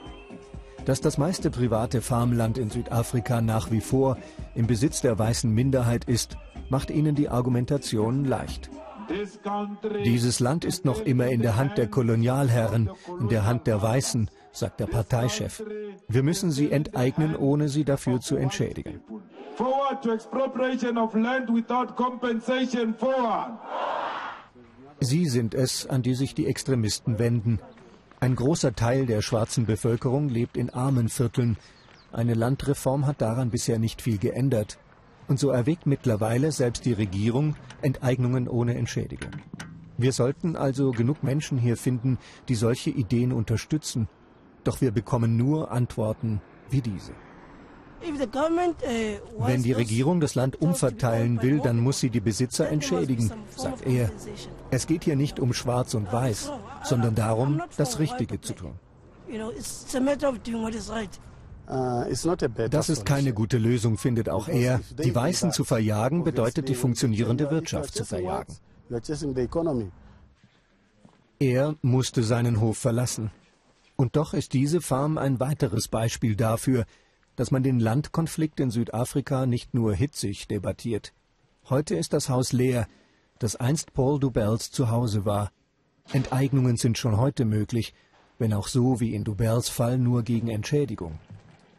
Dass 0.85 1.01
das 1.01 1.19
meiste 1.19 1.51
private 1.51 2.01
Farmland 2.03 2.59
in 2.59 2.71
Südafrika 2.71 3.41
nach 3.41 3.71
wie 3.71 3.81
vor 3.81 4.19
im 4.55 4.67
Besitz 4.67 5.01
der 5.01 5.19
weißen 5.19 5.51
Minderheit 5.51 6.05
ist, 6.05 6.37
macht 6.69 6.91
ihnen 6.91 7.15
die 7.15 7.29
Argumentation 7.29 8.25
leicht. 8.25 8.71
Dieses 10.05 10.41
Land 10.41 10.65
ist 10.65 10.85
noch 10.85 11.01
immer 11.01 11.27
in 11.27 11.43
der 11.43 11.57
Hand 11.57 11.77
der 11.79 11.89
Kolonialherren, 11.89 12.91
in 13.21 13.29
der 13.29 13.45
Hand 13.45 13.67
der 13.67 13.83
Weißen, 13.83 14.31
sagt 14.57 14.81
der 14.81 14.87
Parteichef. 14.87 15.63
Wir 16.09 16.23
müssen 16.23 16.51
sie 16.51 16.71
enteignen, 16.71 17.37
ohne 17.37 17.69
sie 17.69 17.85
dafür 17.85 18.21
zu 18.21 18.37
entschädigen. 18.37 19.01
Sie 25.01 25.27
sind 25.27 25.55
es, 25.55 25.87
an 25.87 26.03
die 26.03 26.15
sich 26.15 26.35
die 26.35 26.47
Extremisten 26.47 27.19
wenden. 27.19 27.61
Ein 28.21 28.37
großer 28.37 28.75
Teil 28.75 29.07
der 29.07 29.23
schwarzen 29.23 29.67
Bevölkerung 29.67 30.29
lebt 30.29 30.57
in 30.57 30.71
armen 30.71 31.09
Vierteln. 31.09 31.57
Eine 32.13 32.35
Landreform 32.35 33.07
hat 33.07 33.21
daran 33.21 33.51
bisher 33.51 33.79
nicht 33.79 34.01
viel 34.01 34.19
geändert. 34.19 34.79
Und 35.29 35.39
so 35.39 35.51
erwägt 35.51 35.87
mittlerweile 35.87 36.53
selbst 36.53 36.85
die 36.85 36.93
Regierung 36.93 37.57
Enteignungen 37.83 38.49
ohne 38.49 38.77
Entschädigung. 38.77 39.31
Wir 39.97 40.13
sollten 40.13 40.57
also 40.57 40.91
genug 40.91 41.23
Menschen 41.23 41.59
hier 41.59 41.77
finden, 41.77 42.19
die 42.49 42.55
solche 42.57 42.91
Ideen 42.91 43.33
unterstützen. 43.33 44.09
Doch 44.65 44.81
wir 44.81 44.91
bekommen 44.91 45.37
nur 45.37 45.71
Antworten 45.71 46.41
wie 46.71 46.81
diese. 46.81 47.13
Uh, 48.03 49.47
Wenn 49.47 49.63
die 49.63 49.73
Regierung 49.73 50.21
das 50.21 50.35
Land 50.35 50.61
umverteilen 50.61 51.41
will, 51.43 51.61
dann 51.61 51.79
muss 51.79 52.01
sie 52.01 52.11
die 52.11 52.21
Besitzer 52.21 52.69
entschädigen, 52.69 53.33
sagt 53.57 53.87
er. 53.87 54.11
Es 54.71 54.87
geht 54.87 55.05
hier 55.05 55.17
nicht 55.17 55.41
um 55.41 55.55
Schwarz 55.55 55.95
und 55.95 56.13
Weiß, 56.13 56.51
sondern 56.83 57.15
darum, 57.15 57.63
das 57.77 57.99
Richtige 57.99 58.41
zu 58.41 58.53
tun. 58.55 58.73
Uh, 61.67 62.05
das 62.69 62.89
ist 62.91 63.07
keine 63.07 63.33
gute 63.33 63.57
Lösung, 63.57 63.97
findet 63.97 64.29
auch 64.29 64.49
er. 64.49 64.81
Die 65.03 65.15
Weißen 65.15 65.53
zu 65.53 65.65
verjagen 65.65 66.23
bedeutet 66.23 66.69
die 66.69 66.75
funktionierende 66.75 67.51
Wirtschaft 67.51 67.95
zu 67.95 68.05
verjagen. 68.05 68.55
Er 71.41 71.75
musste 71.81 72.23
seinen 72.23 72.61
Hof 72.61 72.77
verlassen. 72.77 73.31
Und 73.97 74.17
doch 74.17 74.35
ist 74.35 74.53
diese 74.53 74.81
Farm 74.81 75.19
ein 75.19 75.41
weiteres 75.41 75.89
Beispiel 75.89 76.37
dafür, 76.37 76.85
dass 77.37 77.51
man 77.51 77.63
den 77.63 77.81
Landkonflikt 77.81 78.61
in 78.61 78.71
Südafrika 78.71 79.47
nicht 79.47 79.75
nur 79.75 79.95
hitzig 79.95 80.49
debattiert. 80.49 81.13
Heute 81.69 81.97
ist 81.97 82.13
das 82.13 82.29
Haus 82.29 82.53
leer, 82.53 82.87
das 83.39 83.57
einst 83.57 83.95
Paul 83.95 84.21
Dubels 84.21 84.71
Zuhause 84.71 85.25
war. 85.25 85.51
Enteignungen 86.13 86.77
sind 86.77 86.99
schon 86.99 87.17
heute 87.17 87.45
möglich, 87.45 87.95
wenn 88.39 88.53
auch 88.53 88.69
so 88.69 89.01
wie 89.01 89.15
in 89.15 89.25
Dubels 89.25 89.69
Fall 89.69 89.99
nur 89.99 90.23
gegen 90.23 90.49
Entschädigung. 90.49 91.19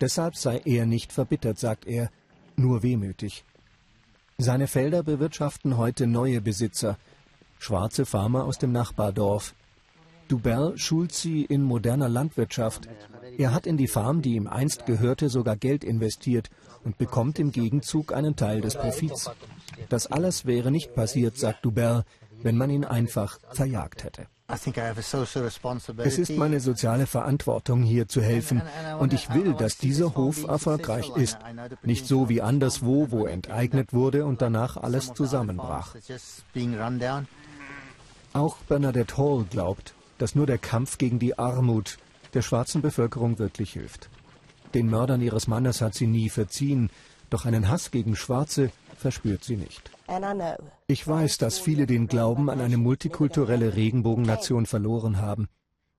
Deshalb 0.01 0.35
sei 0.35 0.61
er 0.65 0.85
nicht 0.85 1.13
verbittert, 1.13 1.59
sagt 1.59 1.85
er, 1.85 2.09
nur 2.55 2.83
wehmütig. 2.83 3.45
Seine 4.37 4.67
Felder 4.67 5.03
bewirtschaften 5.03 5.77
heute 5.77 6.07
neue 6.07 6.41
Besitzer, 6.41 6.97
schwarze 7.59 8.05
Farmer 8.05 8.43
aus 8.43 8.57
dem 8.57 8.71
Nachbardorf. 8.71 9.55
Dubel 10.27 10.77
schult 10.77 11.13
sie 11.13 11.45
in 11.45 11.61
moderner 11.61 12.09
Landwirtschaft, 12.09 12.87
er 13.37 13.53
hat 13.53 13.67
in 13.67 13.77
die 13.77 13.87
Farm, 13.87 14.21
die 14.21 14.35
ihm 14.35 14.47
einst 14.47 14.85
gehörte, 14.85 15.29
sogar 15.29 15.55
Geld 15.55 15.83
investiert 15.83 16.49
und 16.83 16.97
bekommt 16.97 17.39
im 17.39 17.51
Gegenzug 17.51 18.13
einen 18.13 18.35
Teil 18.35 18.61
des 18.61 18.75
Profits. 18.75 19.29
Das 19.89 20.07
alles 20.07 20.45
wäre 20.45 20.71
nicht 20.71 20.95
passiert, 20.95 21.37
sagt 21.37 21.65
Dubel, 21.65 22.03
wenn 22.41 22.57
man 22.57 22.69
ihn 22.69 22.85
einfach 22.85 23.39
verjagt 23.51 24.03
hätte. 24.03 24.27
Es 24.47 26.19
ist 26.19 26.37
meine 26.37 26.59
soziale 26.59 27.07
Verantwortung, 27.07 27.81
hier 27.81 28.07
zu 28.07 28.21
helfen. 28.21 28.61
Und 28.99 29.13
ich 29.13 29.33
will, 29.33 29.53
dass 29.55 29.77
dieser 29.77 30.15
Hof 30.15 30.47
erfolgreich 30.47 31.09
ist. 31.15 31.39
Nicht 31.81 32.05
so 32.05 32.29
wie 32.29 32.43
anderswo, 32.43 33.09
wo 33.09 33.25
enteignet 33.25 33.91
wurde 33.91 34.23
und 34.25 34.43
danach 34.43 34.77
alles 34.77 35.13
zusammenbrach. 35.13 35.95
Auch 38.33 38.57
Bernadette 38.67 39.17
Hall 39.17 39.45
glaubt, 39.49 39.94
dass 40.17 40.35
nur 40.35 40.45
der 40.45 40.57
Kampf 40.57 40.97
gegen 40.97 41.19
die 41.19 41.37
Armut, 41.37 41.97
der 42.33 42.41
schwarzen 42.41 42.81
Bevölkerung 42.81 43.39
wirklich 43.39 43.73
hilft. 43.73 44.09
Den 44.73 44.89
Mördern 44.89 45.21
ihres 45.21 45.47
Mannes 45.47 45.81
hat 45.81 45.93
sie 45.93 46.07
nie 46.07 46.29
verziehen, 46.29 46.89
doch 47.29 47.45
einen 47.45 47.69
Hass 47.69 47.91
gegen 47.91 48.15
Schwarze 48.15 48.71
verspürt 48.97 49.43
sie 49.43 49.57
nicht. 49.57 49.91
Ich 50.87 51.07
weiß, 51.07 51.37
dass 51.37 51.59
viele 51.59 51.85
den 51.85 52.07
Glauben 52.07 52.49
an 52.49 52.61
eine 52.61 52.77
multikulturelle 52.77 53.75
Regenbogennation 53.75 54.65
verloren 54.65 55.21
haben. 55.21 55.47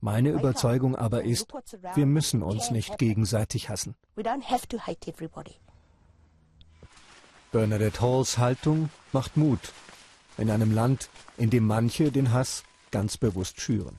Meine 0.01 0.31
Überzeugung 0.31 0.95
aber 0.95 1.25
ist, 1.25 1.53
wir 1.95 2.07
müssen 2.07 2.43
uns 2.43 2.71
nicht 2.71 2.99
gegenseitig 2.99 3.69
hassen. 3.69 3.97
Bernadette 7.53 8.01
Halls 8.01 8.39
Haltung 8.39 8.91
macht 9.13 9.37
Mut 9.37 9.73
in 10.39 10.51
einem 10.51 10.75
Land, 10.75 11.09
in 11.39 11.51
dem 11.51 11.67
manche 11.67 12.13
den 12.13 12.33
Hass 12.33 12.63
ganz 12.91 13.17
bewusst 13.17 13.61
schüren. 13.61 13.99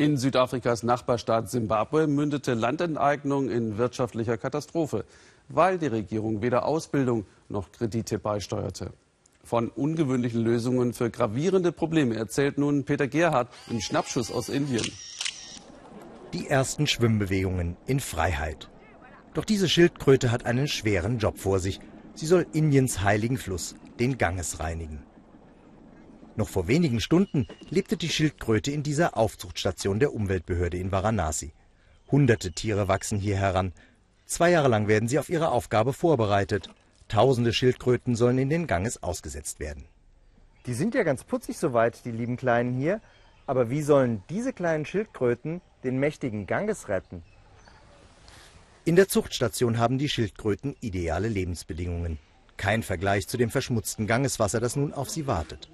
In 0.00 0.16
Südafrikas 0.16 0.82
Nachbarstaat 0.82 1.50
Simbabwe 1.50 2.06
mündete 2.06 2.54
Landenteignung 2.54 3.50
in 3.50 3.76
wirtschaftlicher 3.76 4.38
Katastrophe, 4.38 5.04
weil 5.50 5.76
die 5.76 5.88
Regierung 5.88 6.40
weder 6.40 6.64
Ausbildung 6.64 7.26
noch 7.50 7.70
Kredite 7.70 8.18
beisteuerte. 8.18 8.94
Von 9.44 9.68
ungewöhnlichen 9.68 10.42
Lösungen 10.42 10.94
für 10.94 11.10
gravierende 11.10 11.70
Probleme 11.70 12.16
erzählt 12.16 12.56
nun 12.56 12.84
Peter 12.84 13.08
Gerhardt 13.08 13.52
im 13.68 13.82
Schnappschuss 13.82 14.32
aus 14.32 14.48
Indien. 14.48 14.90
Die 16.32 16.48
ersten 16.48 16.86
Schwimmbewegungen 16.86 17.76
in 17.84 18.00
Freiheit. 18.00 18.70
Doch 19.34 19.44
diese 19.44 19.68
Schildkröte 19.68 20.30
hat 20.30 20.46
einen 20.46 20.66
schweren 20.66 21.18
Job 21.18 21.36
vor 21.36 21.58
sich. 21.58 21.78
Sie 22.14 22.24
soll 22.24 22.46
Indiens 22.54 23.02
heiligen 23.02 23.36
Fluss, 23.36 23.74
den 23.98 24.16
Ganges 24.16 24.60
reinigen. 24.60 25.02
Noch 26.40 26.48
vor 26.48 26.68
wenigen 26.68 27.00
Stunden 27.00 27.46
lebte 27.68 27.98
die 27.98 28.08
Schildkröte 28.08 28.70
in 28.70 28.82
dieser 28.82 29.18
Aufzuchtstation 29.18 30.00
der 30.00 30.14
Umweltbehörde 30.14 30.78
in 30.78 30.90
Varanasi. 30.90 31.52
Hunderte 32.10 32.52
Tiere 32.52 32.88
wachsen 32.88 33.18
hier 33.18 33.36
heran. 33.36 33.74
Zwei 34.24 34.50
Jahre 34.50 34.68
lang 34.68 34.88
werden 34.88 35.06
sie 35.06 35.18
auf 35.18 35.28
ihre 35.28 35.50
Aufgabe 35.50 35.92
vorbereitet. 35.92 36.70
Tausende 37.08 37.52
Schildkröten 37.52 38.14
sollen 38.14 38.38
in 38.38 38.48
den 38.48 38.66
Ganges 38.66 39.02
ausgesetzt 39.02 39.60
werden. 39.60 39.84
Die 40.64 40.72
sind 40.72 40.94
ja 40.94 41.02
ganz 41.02 41.24
putzig 41.24 41.58
soweit, 41.58 42.06
die 42.06 42.10
lieben 42.10 42.38
Kleinen 42.38 42.72
hier. 42.72 43.02
Aber 43.46 43.68
wie 43.68 43.82
sollen 43.82 44.22
diese 44.30 44.54
kleinen 44.54 44.86
Schildkröten 44.86 45.60
den 45.84 46.00
mächtigen 46.00 46.46
Ganges 46.46 46.88
retten? 46.88 47.22
In 48.86 48.96
der 48.96 49.08
Zuchtstation 49.08 49.76
haben 49.76 49.98
die 49.98 50.08
Schildkröten 50.08 50.74
ideale 50.80 51.28
Lebensbedingungen. 51.28 52.18
Kein 52.56 52.82
Vergleich 52.82 53.28
zu 53.28 53.36
dem 53.36 53.50
verschmutzten 53.50 54.06
Gangeswasser, 54.06 54.58
das 54.58 54.74
nun 54.74 54.94
auf 54.94 55.10
sie 55.10 55.26
wartet. 55.26 55.68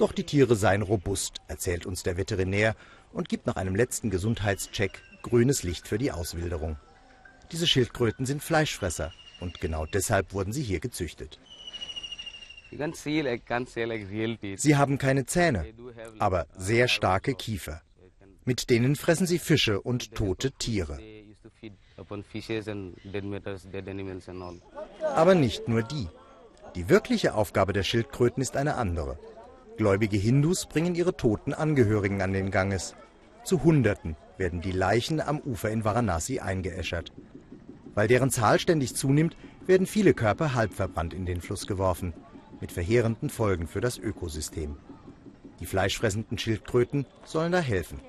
Doch 0.00 0.12
die 0.12 0.24
Tiere 0.24 0.56
seien 0.56 0.80
robust, 0.80 1.42
erzählt 1.46 1.84
uns 1.84 2.02
der 2.02 2.16
Veterinär 2.16 2.74
und 3.12 3.28
gibt 3.28 3.46
nach 3.46 3.56
einem 3.56 3.74
letzten 3.74 4.08
Gesundheitscheck 4.08 5.02
grünes 5.20 5.62
Licht 5.62 5.86
für 5.86 5.98
die 5.98 6.10
Auswilderung. 6.10 6.76
Diese 7.52 7.66
Schildkröten 7.66 8.24
sind 8.24 8.42
Fleischfresser 8.42 9.12
und 9.40 9.60
genau 9.60 9.84
deshalb 9.84 10.32
wurden 10.32 10.54
sie 10.54 10.62
hier 10.62 10.80
gezüchtet. 10.80 11.38
Sie 14.56 14.76
haben 14.76 14.96
keine 14.96 15.26
Zähne, 15.26 15.66
aber 16.18 16.46
sehr 16.56 16.88
starke 16.88 17.34
Kiefer. 17.34 17.82
Mit 18.46 18.70
denen 18.70 18.96
fressen 18.96 19.26
sie 19.26 19.38
Fische 19.38 19.82
und 19.82 20.14
tote 20.14 20.52
Tiere. 20.52 20.98
Aber 25.14 25.34
nicht 25.34 25.68
nur 25.68 25.82
die. 25.82 26.08
Die 26.74 26.88
wirkliche 26.88 27.34
Aufgabe 27.34 27.74
der 27.74 27.82
Schildkröten 27.82 28.42
ist 28.42 28.56
eine 28.56 28.76
andere. 28.76 29.18
Gläubige 29.80 30.18
Hindus 30.18 30.66
bringen 30.66 30.94
ihre 30.94 31.16
toten 31.16 31.54
Angehörigen 31.54 32.20
an 32.20 32.34
den 32.34 32.50
Ganges. 32.50 32.94
Zu 33.44 33.64
Hunderten 33.64 34.14
werden 34.36 34.60
die 34.60 34.72
Leichen 34.72 35.22
am 35.22 35.40
Ufer 35.40 35.70
in 35.70 35.84
Varanasi 35.84 36.38
eingeäschert. 36.38 37.14
Weil 37.94 38.06
deren 38.06 38.28
Zahl 38.28 38.58
ständig 38.60 38.94
zunimmt, 38.94 39.38
werden 39.64 39.86
viele 39.86 40.12
Körper 40.12 40.52
halb 40.52 40.74
verbrannt 40.74 41.14
in 41.14 41.24
den 41.24 41.40
Fluss 41.40 41.66
geworfen 41.66 42.12
mit 42.60 42.72
verheerenden 42.72 43.30
Folgen 43.30 43.66
für 43.66 43.80
das 43.80 43.96
Ökosystem. 43.96 44.76
Die 45.60 45.66
fleischfressenden 45.66 46.36
Schildkröten 46.36 47.06
sollen 47.24 47.52
da 47.52 47.60
helfen. 47.60 48.00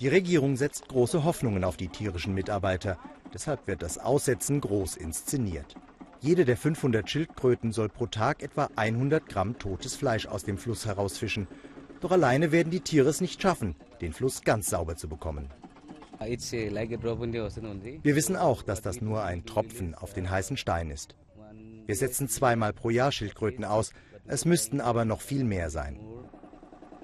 Die 0.00 0.08
Regierung 0.08 0.56
setzt 0.56 0.88
große 0.88 1.24
Hoffnungen 1.24 1.64
auf 1.64 1.78
die 1.78 1.88
tierischen 1.88 2.34
Mitarbeiter. 2.34 2.98
Deshalb 3.32 3.66
wird 3.66 3.80
das 3.80 3.96
Aussetzen 3.96 4.60
groß 4.60 4.98
inszeniert. 4.98 5.74
Jede 6.20 6.44
der 6.44 6.56
500 6.56 7.08
Schildkröten 7.08 7.72
soll 7.72 7.88
pro 7.88 8.06
Tag 8.06 8.42
etwa 8.42 8.70
100 8.76 9.28
Gramm 9.28 9.58
totes 9.58 9.96
Fleisch 9.96 10.26
aus 10.26 10.44
dem 10.44 10.58
Fluss 10.58 10.86
herausfischen. 10.86 11.46
Doch 12.00 12.10
alleine 12.10 12.52
werden 12.52 12.70
die 12.70 12.80
Tiere 12.80 13.08
es 13.08 13.20
nicht 13.20 13.40
schaffen, 13.40 13.74
den 14.00 14.12
Fluss 14.12 14.42
ganz 14.42 14.70
sauber 14.70 14.96
zu 14.96 15.08
bekommen. 15.08 15.50
Wir 16.18 18.16
wissen 18.16 18.36
auch, 18.36 18.62
dass 18.62 18.80
das 18.80 19.00
nur 19.00 19.22
ein 19.22 19.44
Tropfen 19.44 19.94
auf 19.94 20.14
den 20.14 20.30
heißen 20.30 20.56
Stein 20.56 20.90
ist. 20.90 21.14
Wir 21.86 21.94
setzen 21.94 22.28
zweimal 22.28 22.72
pro 22.72 22.90
Jahr 22.90 23.12
Schildkröten 23.12 23.64
aus, 23.64 23.92
es 24.26 24.44
müssten 24.44 24.80
aber 24.80 25.04
noch 25.04 25.20
viel 25.20 25.44
mehr 25.44 25.70
sein. 25.70 26.00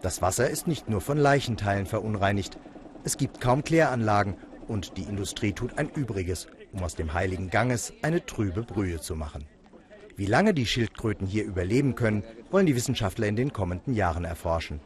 Das 0.00 0.22
Wasser 0.22 0.50
ist 0.50 0.66
nicht 0.66 0.88
nur 0.88 1.00
von 1.00 1.18
Leichenteilen 1.18 1.86
verunreinigt. 1.86 2.58
Es 3.04 3.16
gibt 3.16 3.40
kaum 3.40 3.62
Kläranlagen 3.62 4.34
und 4.66 4.96
die 4.96 5.04
Industrie 5.04 5.52
tut 5.52 5.78
ein 5.78 5.90
Übriges, 5.90 6.48
um 6.72 6.82
aus 6.82 6.94
dem 6.94 7.12
heiligen 7.12 7.50
Ganges 7.50 7.92
eine 8.02 8.24
trübe 8.24 8.62
Brühe 8.62 9.00
zu 9.00 9.14
machen. 9.16 9.46
Wie 10.16 10.26
lange 10.26 10.54
die 10.54 10.66
Schildkröten 10.66 11.26
hier 11.26 11.44
überleben 11.44 11.94
können, 11.94 12.22
wollen 12.50 12.66
die 12.66 12.76
Wissenschaftler 12.76 13.26
in 13.26 13.36
den 13.36 13.52
kommenden 13.52 13.94
Jahren 13.94 14.24
erforschen. 14.24 14.80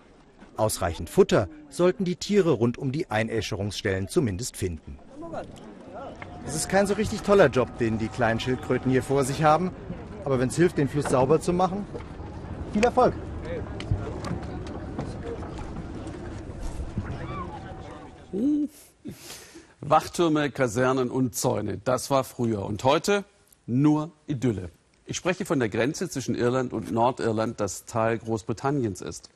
Ausreichend 0.56 1.10
Futter 1.10 1.48
sollten 1.68 2.04
die 2.04 2.16
Tiere 2.16 2.52
rund 2.52 2.78
um 2.78 2.92
die 2.92 3.10
Einäscherungsstellen 3.10 4.08
zumindest 4.08 4.56
finden. 4.56 4.98
Es 6.46 6.54
ist 6.54 6.68
kein 6.68 6.86
so 6.86 6.94
richtig 6.94 7.22
toller 7.22 7.48
Job, 7.48 7.76
den 7.78 7.98
die 7.98 8.08
kleinen 8.08 8.40
Schildkröten 8.40 8.90
hier 8.90 9.02
vor 9.02 9.24
sich 9.24 9.42
haben. 9.42 9.72
Aber 10.24 10.38
wenn 10.38 10.48
es 10.48 10.56
hilft, 10.56 10.78
den 10.78 10.88
Fluss 10.88 11.06
sauber 11.06 11.40
zu 11.40 11.52
machen, 11.52 11.84
viel 12.72 12.84
Erfolg. 12.84 13.14
Wachtürme, 19.88 20.50
Kasernen 20.50 21.10
und 21.12 21.36
Zäune, 21.36 21.78
das 21.78 22.10
war 22.10 22.24
früher. 22.24 22.64
Und 22.64 22.82
heute 22.82 23.24
nur 23.66 24.10
Idylle. 24.26 24.70
Ich 25.04 25.16
spreche 25.16 25.44
von 25.44 25.60
der 25.60 25.68
Grenze 25.68 26.10
zwischen 26.10 26.34
Irland 26.34 26.72
und 26.72 26.90
Nordirland, 26.90 27.60
das 27.60 27.84
Teil 27.84 28.18
Großbritanniens 28.18 29.00
ist. 29.00 29.30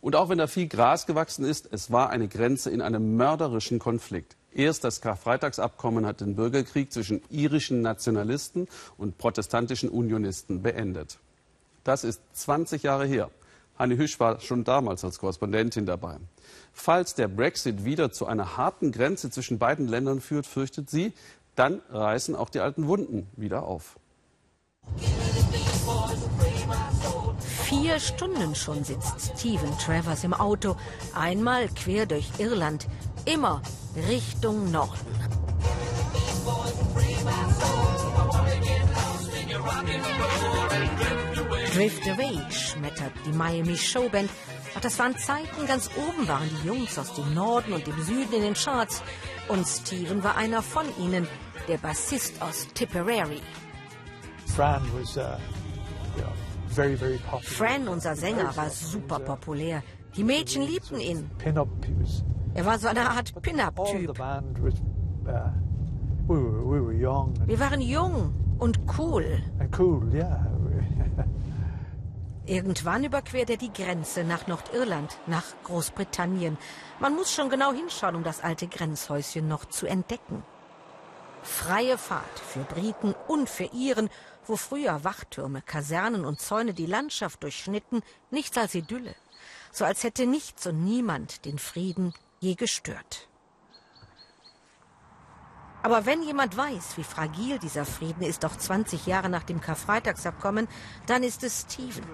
Und 0.00 0.14
auch 0.14 0.28
wenn 0.28 0.38
da 0.38 0.46
viel 0.46 0.68
Gras 0.68 1.06
gewachsen 1.06 1.44
ist, 1.44 1.68
es 1.72 1.90
war 1.90 2.10
eine 2.10 2.28
Grenze 2.28 2.70
in 2.70 2.82
einem 2.82 3.16
mörderischen 3.16 3.80
Konflikt. 3.80 4.36
Erst 4.52 4.84
das 4.84 5.00
Karfreitagsabkommen 5.00 6.06
hat 6.06 6.20
den 6.20 6.36
Bürgerkrieg 6.36 6.92
zwischen 6.92 7.22
irischen 7.28 7.82
Nationalisten 7.82 8.68
und 8.96 9.18
protestantischen 9.18 9.88
Unionisten 9.88 10.62
beendet. 10.62 11.18
Das 11.82 12.04
ist 12.04 12.20
20 12.34 12.84
Jahre 12.84 13.06
her. 13.06 13.28
Hanne 13.80 13.96
Hüsch 13.96 14.20
war 14.20 14.40
schon 14.40 14.62
damals 14.62 15.04
als 15.06 15.18
Korrespondentin 15.18 15.86
dabei. 15.86 16.18
Falls 16.74 17.14
der 17.14 17.28
Brexit 17.28 17.86
wieder 17.86 18.12
zu 18.12 18.26
einer 18.26 18.58
harten 18.58 18.92
Grenze 18.92 19.30
zwischen 19.30 19.58
beiden 19.58 19.88
Ländern 19.88 20.20
führt, 20.20 20.44
fürchtet 20.44 20.90
sie, 20.90 21.14
dann 21.54 21.80
reißen 21.88 22.36
auch 22.36 22.50
die 22.50 22.60
alten 22.60 22.88
Wunden 22.88 23.26
wieder 23.36 23.62
auf. 23.62 23.98
Vier 27.64 27.98
Stunden 27.98 28.54
schon 28.54 28.84
sitzt 28.84 29.38
Stephen 29.38 29.72
Travers 29.78 30.24
im 30.24 30.34
Auto, 30.34 30.76
einmal 31.14 31.68
quer 31.68 32.04
durch 32.04 32.28
Irland, 32.36 32.86
immer 33.24 33.62
Richtung 34.10 34.70
Norden. 34.70 35.39
Drift 41.74 42.02
Away 42.08 42.36
schmettert 42.50 43.12
die 43.24 43.32
Miami 43.32 43.76
Showband. 43.76 44.28
Doch 44.74 44.80
das 44.80 44.98
waren 44.98 45.16
Zeiten, 45.16 45.66
ganz 45.66 45.88
oben 45.96 46.26
waren 46.26 46.48
die 46.48 46.66
Jungs 46.66 46.98
aus 46.98 47.14
dem 47.14 47.32
Norden 47.32 47.72
und 47.72 47.86
dem 47.86 48.00
Süden 48.02 48.32
in 48.32 48.42
den 48.42 48.54
Charts. 48.54 49.02
Und 49.48 49.64
Steven 49.66 50.22
war 50.24 50.36
einer 50.36 50.62
von 50.62 50.86
ihnen, 50.98 51.28
der 51.68 51.78
Bassist 51.78 52.42
aus 52.42 52.66
Tipperary. 52.74 53.40
Fran 54.46 54.82
was, 54.94 55.16
uh, 55.16 55.20
you 56.16 56.22
know, 56.22 56.32
very, 56.70 56.96
very 56.96 57.18
popular. 57.18 57.42
Fran, 57.42 57.86
unser 57.86 58.16
Sänger, 58.16 58.56
war 58.56 58.68
super 58.68 59.20
populär. 59.20 59.82
Die 60.16 60.24
Mädchen 60.24 60.62
liebten 60.62 60.98
ihn. 60.98 61.30
Er 62.54 62.66
war 62.66 62.78
so 62.80 62.88
eine 62.88 63.08
Art 63.08 63.32
Pin-Up-Typ. 63.42 64.18
band 64.18 64.60
was, 64.60 64.74
uh, 64.74 65.50
we 66.26 66.34
were, 66.34 66.64
we 66.64 66.80
were 66.84 66.94
young 66.94 67.32
and, 67.38 67.48
Wir 67.48 67.60
waren 67.60 67.80
jung 67.80 68.34
und 68.58 68.80
cool. 68.98 69.40
cool, 69.78 70.12
yeah. 70.12 70.46
Irgendwann 72.50 73.04
überquert 73.04 73.48
er 73.48 73.58
die 73.58 73.72
Grenze 73.72 74.24
nach 74.24 74.48
Nordirland, 74.48 75.16
nach 75.28 75.44
Großbritannien. 75.62 76.58
Man 76.98 77.14
muss 77.14 77.32
schon 77.32 77.48
genau 77.48 77.72
hinschauen, 77.72 78.16
um 78.16 78.24
das 78.24 78.40
alte 78.40 78.66
Grenzhäuschen 78.66 79.46
noch 79.46 79.66
zu 79.66 79.86
entdecken. 79.86 80.42
Freie 81.44 81.96
Fahrt 81.96 82.40
für 82.40 82.64
Briten 82.64 83.14
und 83.28 83.48
für 83.48 83.70
Iren, 83.72 84.10
wo 84.48 84.56
früher 84.56 85.04
Wachtürme, 85.04 85.62
Kasernen 85.62 86.24
und 86.24 86.40
Zäune 86.40 86.74
die 86.74 86.86
Landschaft 86.86 87.40
durchschnitten, 87.44 88.02
nichts 88.32 88.58
als 88.58 88.74
Idylle. 88.74 89.14
So 89.70 89.84
als 89.84 90.02
hätte 90.02 90.26
nichts 90.26 90.66
und 90.66 90.82
niemand 90.82 91.44
den 91.44 91.60
Frieden 91.60 92.14
je 92.40 92.56
gestört. 92.56 93.28
Aber 95.82 96.04
wenn 96.04 96.22
jemand 96.22 96.56
weiß, 96.56 96.96
wie 96.98 97.04
fragil 97.04 97.58
dieser 97.58 97.86
Frieden 97.86 98.22
ist, 98.22 98.44
auch 98.44 98.56
20 98.56 99.06
Jahre 99.06 99.28
nach 99.28 99.44
dem 99.44 99.60
Karfreitagsabkommen, 99.60 100.68
dann 101.06 101.22
ist 101.22 101.42
es 101.42 101.62
Stephen. 101.62 102.04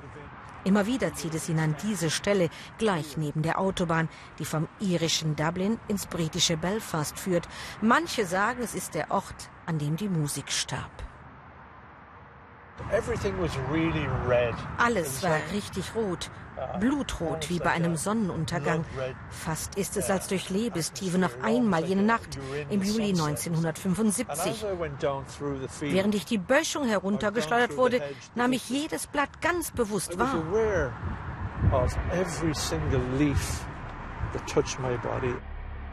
Immer 0.66 0.84
wieder 0.86 1.14
zieht 1.14 1.32
es 1.32 1.48
ihn 1.48 1.60
an 1.60 1.76
diese 1.84 2.10
Stelle, 2.10 2.50
gleich 2.76 3.16
neben 3.16 3.42
der 3.42 3.60
Autobahn, 3.60 4.08
die 4.40 4.44
vom 4.44 4.66
irischen 4.80 5.36
Dublin 5.36 5.78
ins 5.86 6.06
britische 6.06 6.56
Belfast 6.56 7.16
führt. 7.16 7.46
Manche 7.80 8.26
sagen, 8.26 8.60
es 8.64 8.74
ist 8.74 8.96
der 8.96 9.12
Ort, 9.12 9.48
an 9.66 9.78
dem 9.78 9.94
die 9.94 10.08
Musik 10.08 10.50
starb. 10.50 10.90
Alles 14.78 15.22
war 15.22 15.38
richtig 15.52 15.94
rot, 15.94 16.30
blutrot 16.80 17.48
wie 17.50 17.58
bei 17.58 17.70
einem 17.70 17.96
Sonnenuntergang. 17.96 18.84
Fast 19.30 19.76
ist 19.76 19.96
es, 19.96 20.10
als 20.10 20.28
durchlebe 20.28 20.82
Steven 20.82 21.20
noch 21.20 21.42
einmal 21.42 21.84
jene 21.84 22.02
Nacht 22.02 22.38
im 22.70 22.82
Juli 22.82 23.10
And 23.10 23.20
1975. 23.20 24.28
as 24.28 24.62
I 24.62 24.78
went 24.78 25.02
down 25.02 25.24
through 25.26 25.58
the 25.60 25.68
field, 25.68 25.94
Während 25.94 26.14
ich 26.14 26.24
die 26.24 26.38
Böschung 26.38 26.86
heruntergeschleudert 26.86 27.76
wurde, 27.76 28.00
nahm 28.34 28.52
ich 28.52 28.68
jedes 28.68 29.06
Blatt 29.06 29.40
ganz 29.40 29.70
bewusst 29.70 30.18
wahr. 30.18 30.42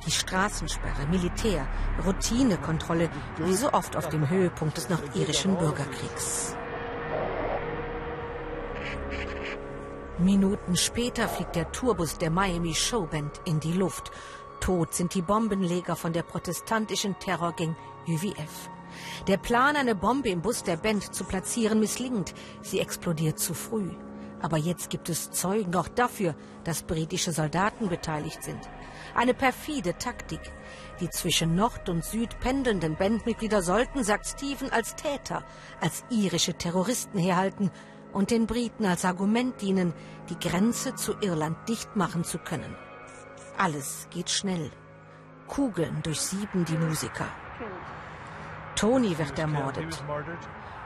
Die 0.05 0.11
Straßensperre, 0.11 1.07
Militär, 1.09 1.65
Routinekontrolle, 2.05 3.09
wie 3.37 3.53
so 3.53 3.71
oft 3.71 3.95
auf 3.95 4.09
dem 4.09 4.29
Höhepunkt 4.29 4.75
des 4.75 4.89
nordirischen 4.89 5.55
Bürgerkriegs. 5.55 6.57
Minuten 10.19 10.75
später 10.75 11.27
fliegt 11.27 11.55
der 11.55 11.71
Tourbus 11.71 12.19
der 12.19 12.29
Miami 12.29 12.75
Showband 12.75 13.41
in 13.45 13.59
die 13.59 13.73
Luft. 13.73 14.11
Tot 14.59 14.93
sind 14.93 15.15
die 15.15 15.23
Bombenleger 15.23 15.95
von 15.95 16.13
der 16.13 16.21
protestantischen 16.21 17.17
Terrorgang 17.17 17.75
UVF. 18.07 18.69
Der 19.27 19.37
Plan, 19.37 19.75
eine 19.75 19.95
Bombe 19.95 20.29
im 20.29 20.43
Bus 20.43 20.61
der 20.61 20.77
Band 20.77 21.15
zu 21.15 21.23
platzieren, 21.23 21.79
misslingt. 21.79 22.35
Sie 22.61 22.79
explodiert 22.79 23.39
zu 23.39 23.55
früh. 23.55 23.89
Aber 24.39 24.57
jetzt 24.57 24.91
gibt 24.91 25.09
es 25.09 25.31
Zeugen 25.31 25.75
auch 25.75 25.87
dafür, 25.87 26.35
dass 26.63 26.83
britische 26.83 27.31
Soldaten 27.31 27.89
beteiligt 27.89 28.43
sind. 28.43 28.59
Eine 29.15 29.33
perfide 29.33 29.97
Taktik. 29.97 30.41
Die 30.99 31.09
zwischen 31.09 31.55
Nord 31.55 31.89
und 31.89 32.05
Süd 32.05 32.39
pendelnden 32.39 32.95
Bandmitglieder 32.97 33.63
sollten, 33.63 34.03
sagt 34.03 34.27
Stephen, 34.27 34.71
als 34.71 34.95
Täter, 34.95 35.43
als 35.81 36.03
irische 36.11 36.53
Terroristen 36.53 37.17
herhalten 37.17 37.71
und 38.13 38.31
den 38.31 38.47
Briten 38.47 38.85
als 38.85 39.05
Argument 39.05 39.61
dienen, 39.61 39.93
die 40.29 40.39
Grenze 40.39 40.95
zu 40.95 41.15
Irland 41.21 41.57
dicht 41.67 41.95
machen 41.95 42.23
zu 42.23 42.37
können. 42.37 42.75
Alles 43.57 44.07
geht 44.11 44.29
schnell. 44.29 44.71
Kugeln 45.47 46.01
durchsieben 46.03 46.65
die 46.65 46.77
Musiker. 46.77 47.27
Tony 48.75 49.17
wird 49.17 49.37
ermordet. 49.37 50.03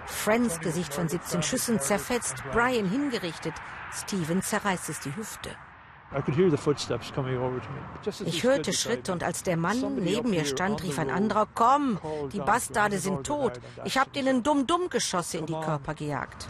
Friends 0.06 0.60
Gesicht 0.60 0.94
von 0.94 1.08
17 1.08 1.44
Schüssen 1.44 1.80
zerfetzt, 1.80 2.44
Brian 2.52 2.90
hingerichtet, 2.90 3.54
Steven 3.94 4.42
zerreißt 4.42 4.90
es 4.90 5.00
die 5.02 5.16
Hüfte. 5.16 5.56
Ich 8.26 8.44
hörte 8.44 8.72
Schritte 8.72 9.12
und 9.12 9.24
als 9.24 9.44
der 9.44 9.58
Mann 9.58 9.96
neben 9.96 10.30
mir 10.30 10.46
stand, 10.46 10.82
rief 10.84 11.00
ein 11.00 11.10
anderer, 11.10 11.48
komm, 11.54 12.00
die 12.32 12.40
Bastarde 12.40 12.98
sind 12.98 13.26
tot. 13.26 13.60
Ich 13.84 13.98
habe 13.98 14.10
denen 14.12 14.42
Dumm-Dumm-Geschosse 14.42 15.40
in 15.40 15.46
die 15.48 15.54
Körper 15.54 15.94
gejagt. 15.94 16.48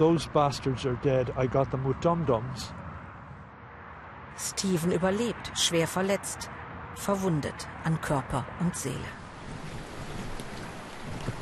Steven 4.39 4.91
überlebt, 4.91 5.51
schwer 5.55 5.87
verletzt, 5.87 6.51
verwundet 6.93 7.67
an 7.83 7.99
Körper 8.01 8.45
und 8.59 8.75
Seele. 8.75 8.95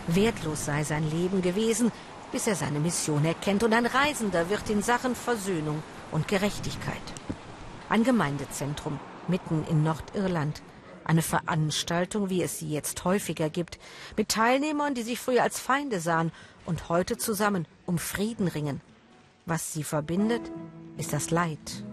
Wertlos 0.08 0.66
sei 0.66 0.84
sein 0.84 1.10
Leben 1.10 1.42
gewesen, 1.42 1.92
bis 2.32 2.48
er 2.48 2.56
seine 2.56 2.80
Mission 2.80 3.26
erkennt 3.26 3.64
und 3.64 3.74
ein 3.74 3.86
Reisender 3.86 4.50
wird 4.50 4.70
in 4.70 4.82
Sachen 4.82 5.16
Versöhnung 5.16 5.84
und 6.12 6.30
Gerechtigkeit. 6.30 7.15
Ein 7.88 8.04
Gemeindezentrum 8.04 9.00
mitten 9.28 9.64
in 9.70 9.84
Nordirland. 9.84 10.62
Eine 11.04 11.22
Veranstaltung, 11.22 12.32
wie 12.32 12.42
es 12.42 12.58
sie 12.58 12.70
jetzt 12.70 13.06
häufiger 13.06 13.50
gibt, 13.50 13.78
mit 14.18 14.30
Teilnehmern, 14.30 14.96
die 14.96 15.04
sich 15.04 15.20
früher 15.20 15.44
als 15.44 15.60
Feinde 15.60 16.00
sahen 16.00 16.32
und 16.66 16.90
heute 16.90 17.18
zusammen 17.18 17.68
um 17.86 18.00
Frieden 18.00 18.48
ringen. 18.48 18.82
Was 19.46 19.74
sie 19.74 19.84
verbindet, 19.84 20.42
ist 20.98 21.14
das 21.14 21.30
Leid. 21.30 21.84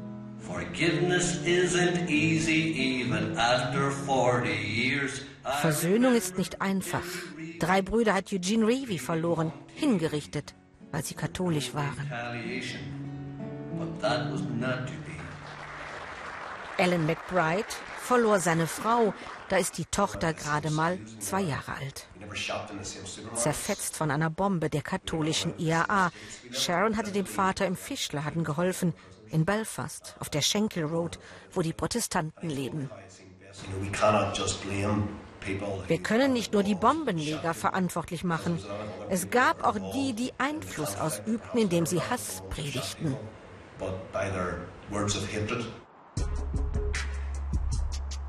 Versöhnung 5.61 6.15
ist 6.15 6.39
nicht 6.39 6.63
einfach. 6.63 7.05
Drei 7.61 7.83
Brüder 7.83 8.15
hat 8.15 8.33
Eugene 8.33 8.67
Reevy 8.67 8.99
verloren, 8.99 9.53
hingerichtet, 9.75 10.55
weil 10.91 11.05
sie 11.05 11.15
katholisch 11.15 11.75
waren. 11.75 12.11
Alan 16.83 17.07
McBride 17.07 17.65
verlor 18.01 18.41
seine 18.41 18.67
Frau, 18.67 19.15
da 19.49 19.57
ist 19.57 19.79
die 19.79 19.85
Tochter 19.85 20.35
gerade 20.35 20.73
mal 20.73 20.99
zwei 21.21 21.41
Jahre 21.41 21.77
alt. 21.77 22.09
Zerfetzt 23.35 23.97
von 23.97 24.11
einer 24.11 24.31
Bombe 24.31 24.69
der 24.69 24.83
katholischen 24.83 25.57
IAA. 25.59 26.11
Sharon 26.51 26.97
hatte 26.97 27.13
dem 27.13 27.27
Vater 27.27 27.67
im 27.67 27.77
Fischladen 27.77 28.43
geholfen, 28.43 28.95
in 29.31 29.45
Belfast, 29.45 30.17
auf 30.19 30.29
der 30.29 30.41
Schenkel 30.41 30.85
Road, 30.85 31.21
wo 31.53 31.63
die 31.63 31.73
Protestanten 31.73 32.51
leben. 32.51 32.91
Wir 35.87 36.03
können 36.03 36.33
nicht 36.33 36.53
nur 36.53 36.65
die 36.65 36.75
Bombenleger 36.75 37.55
verantwortlich 37.55 38.25
machen. 38.25 38.59
Es 39.09 39.31
gab 39.31 39.63
auch 39.63 39.79
die, 39.95 40.15
die 40.15 40.33
Einfluss 40.39 40.97
ausübten, 40.97 41.61
indem 41.61 41.87
sie 41.87 42.01
Hass 42.01 42.43
predigten. 42.51 43.17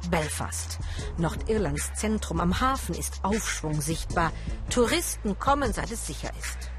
Belfast. 0.10 0.80
Nordirlands 1.18 1.94
Zentrum 1.96 2.40
am 2.40 2.60
Hafen 2.60 2.96
ist 2.96 3.24
Aufschwung 3.24 3.82
sichtbar. 3.82 4.32
Touristen 4.70 5.38
kommen, 5.40 5.74
seit 5.74 5.92
es 5.92 6.08
sicher 6.08 6.32
ist. 6.40 6.72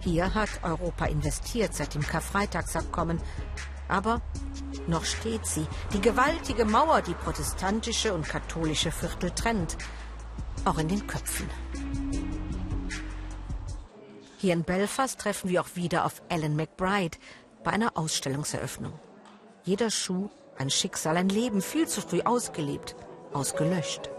Hier 0.00 0.34
hat 0.34 0.48
Europa 0.62 1.06
investiert 1.06 1.74
seit 1.74 1.94
dem 1.94 2.02
Karfreitagsabkommen. 2.02 3.20
Aber 3.88 4.20
noch 4.86 5.04
steht 5.04 5.46
sie, 5.46 5.66
die 5.92 6.00
gewaltige 6.00 6.64
Mauer, 6.64 7.02
die 7.02 7.14
protestantische 7.14 8.14
und 8.14 8.28
katholische 8.28 8.92
Viertel 8.92 9.30
trennt. 9.30 9.76
Auch 10.64 10.78
in 10.78 10.88
den 10.88 11.06
Köpfen. 11.06 11.48
Hier 14.38 14.54
in 14.54 14.64
Belfast 14.64 15.20
treffen 15.20 15.50
wir 15.50 15.60
auch 15.60 15.74
wieder 15.76 16.06
auf 16.06 16.22
Alan 16.30 16.56
McBride 16.56 17.18
bei 17.62 17.72
einer 17.72 17.98
Ausstellungseröffnung. 17.98 18.92
Jeder 19.64 19.90
Schuh 19.90 20.30
ein 20.60 20.70
Schicksal, 20.70 21.16
ein 21.16 21.30
Leben 21.30 21.62
viel 21.62 21.88
zu 21.88 22.02
früh 22.02 22.20
ausgelebt, 22.20 22.94
ausgelöscht. 23.32 24.10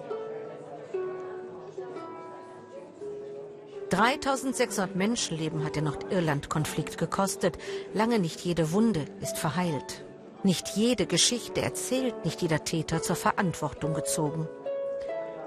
3600 3.89 4.95
Menschenleben 4.95 5.63
hat 5.63 5.75
der 5.75 5.83
Nordirland-Konflikt 5.83 6.97
gekostet. 6.97 7.57
Lange 7.93 8.19
nicht 8.19 8.39
jede 8.41 8.71
Wunde 8.71 9.05
ist 9.21 9.37
verheilt. 9.37 10.05
Nicht 10.43 10.69
jede 10.69 11.05
Geschichte 11.05 11.61
erzählt, 11.61 12.25
nicht 12.25 12.41
jeder 12.41 12.63
Täter 12.63 13.01
zur 13.01 13.17
Verantwortung 13.17 13.93
gezogen. 13.93 14.47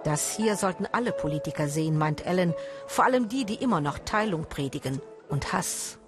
Das 0.05 0.37
hier 0.37 0.57
sollten 0.57 0.87
alle 0.93 1.13
Politiker 1.13 1.69
sehen, 1.69 1.97
meint 1.97 2.25
Ellen, 2.27 2.55
vor 2.87 3.07
allem 3.07 3.29
die, 3.29 3.47
die 3.47 3.57
immer 3.57 3.81
noch 3.81 3.99
Teilung 3.99 4.45
predigen 4.45 5.01
und 5.31 5.53
Hass. 5.55 5.99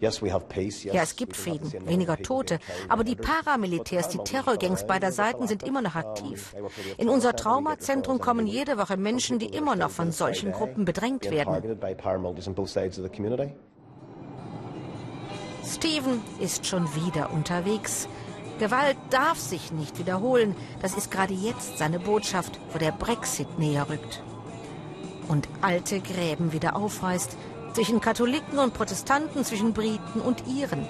Ja, 0.00 1.02
es 1.02 1.16
gibt 1.16 1.36
Frieden, 1.36 1.72
weniger 1.86 2.16
Tote, 2.18 2.58
aber 2.88 3.04
die 3.04 3.16
Paramilitärs, 3.16 4.08
die 4.08 4.18
Terrorgangs 4.18 4.86
beider 4.86 5.12
Seiten 5.12 5.46
sind 5.48 5.62
immer 5.62 5.82
noch 5.82 5.94
aktiv. 5.94 6.54
In 6.98 7.08
unser 7.08 7.34
Traumazentrum 7.34 8.18
kommen 8.18 8.46
jede 8.46 8.78
Woche 8.78 8.96
Menschen, 8.96 9.38
die 9.38 9.46
immer 9.46 9.76
noch 9.76 9.90
von 9.90 10.12
solchen 10.12 10.52
Gruppen 10.52 10.84
bedrängt 10.84 11.30
werden. 11.30 11.78
Steven 15.64 16.22
ist 16.40 16.66
schon 16.66 16.84
wieder 16.94 17.32
unterwegs. 17.32 18.08
Gewalt 18.58 18.96
darf 19.10 19.38
sich 19.38 19.72
nicht 19.72 19.98
wiederholen. 19.98 20.54
Das 20.80 20.96
ist 20.96 21.10
gerade 21.10 21.34
jetzt 21.34 21.78
seine 21.78 21.98
Botschaft, 21.98 22.58
wo 22.72 22.78
der 22.78 22.92
Brexit 22.92 23.58
näher 23.58 23.88
rückt. 23.88 24.22
Und 25.28 25.48
alte 25.60 26.00
Gräben 26.00 26.52
wieder 26.52 26.76
aufreißt, 26.76 27.36
zwischen 27.76 28.00
Katholiken 28.00 28.58
und 28.58 28.72
Protestanten, 28.72 29.44
zwischen 29.44 29.74
Briten 29.74 30.22
und 30.22 30.44
Iren. 30.46 30.88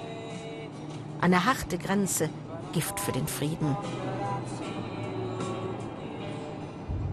Eine 1.19 1.43
harte 1.43 1.77
Grenze, 1.77 2.29
Gift 2.71 2.97
für 3.01 3.11
den 3.11 3.27
Frieden. 3.27 3.75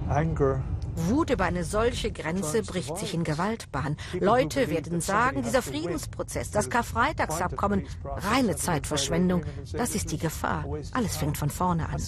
Anger 0.08 0.62
Wut 0.94 1.30
über 1.30 1.46
eine 1.46 1.64
solche 1.64 2.12
Grenze 2.12 2.62
bricht 2.62 2.96
sich 2.98 3.14
in 3.14 3.24
Gewaltbahn. 3.24 3.96
Leute 4.20 4.70
werden 4.70 5.00
sagen, 5.00 5.42
dieser 5.42 5.60
Friedensprozess, 5.60 6.52
das 6.52 6.70
Karfreitagsabkommen, 6.70 7.84
reine 8.04 8.54
Zeitverschwendung, 8.54 9.42
das 9.72 9.96
ist 9.96 10.12
die 10.12 10.18
Gefahr. 10.18 10.66
Alles 10.92 11.16
fängt 11.16 11.36
von 11.36 11.50
vorne 11.50 11.88
an. 11.88 11.98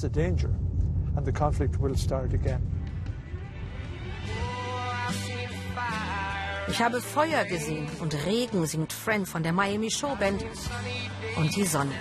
Ich 6.68 6.82
habe 6.82 7.00
Feuer 7.00 7.44
gesehen 7.44 7.88
und 8.00 8.14
Regen 8.26 8.66
singt 8.66 8.92
Friend 8.92 9.28
von 9.28 9.42
der 9.42 9.52
Miami 9.52 9.90
Showband 9.90 10.44
und 11.36 11.54
die 11.54 11.64
Sonne. 11.64 11.94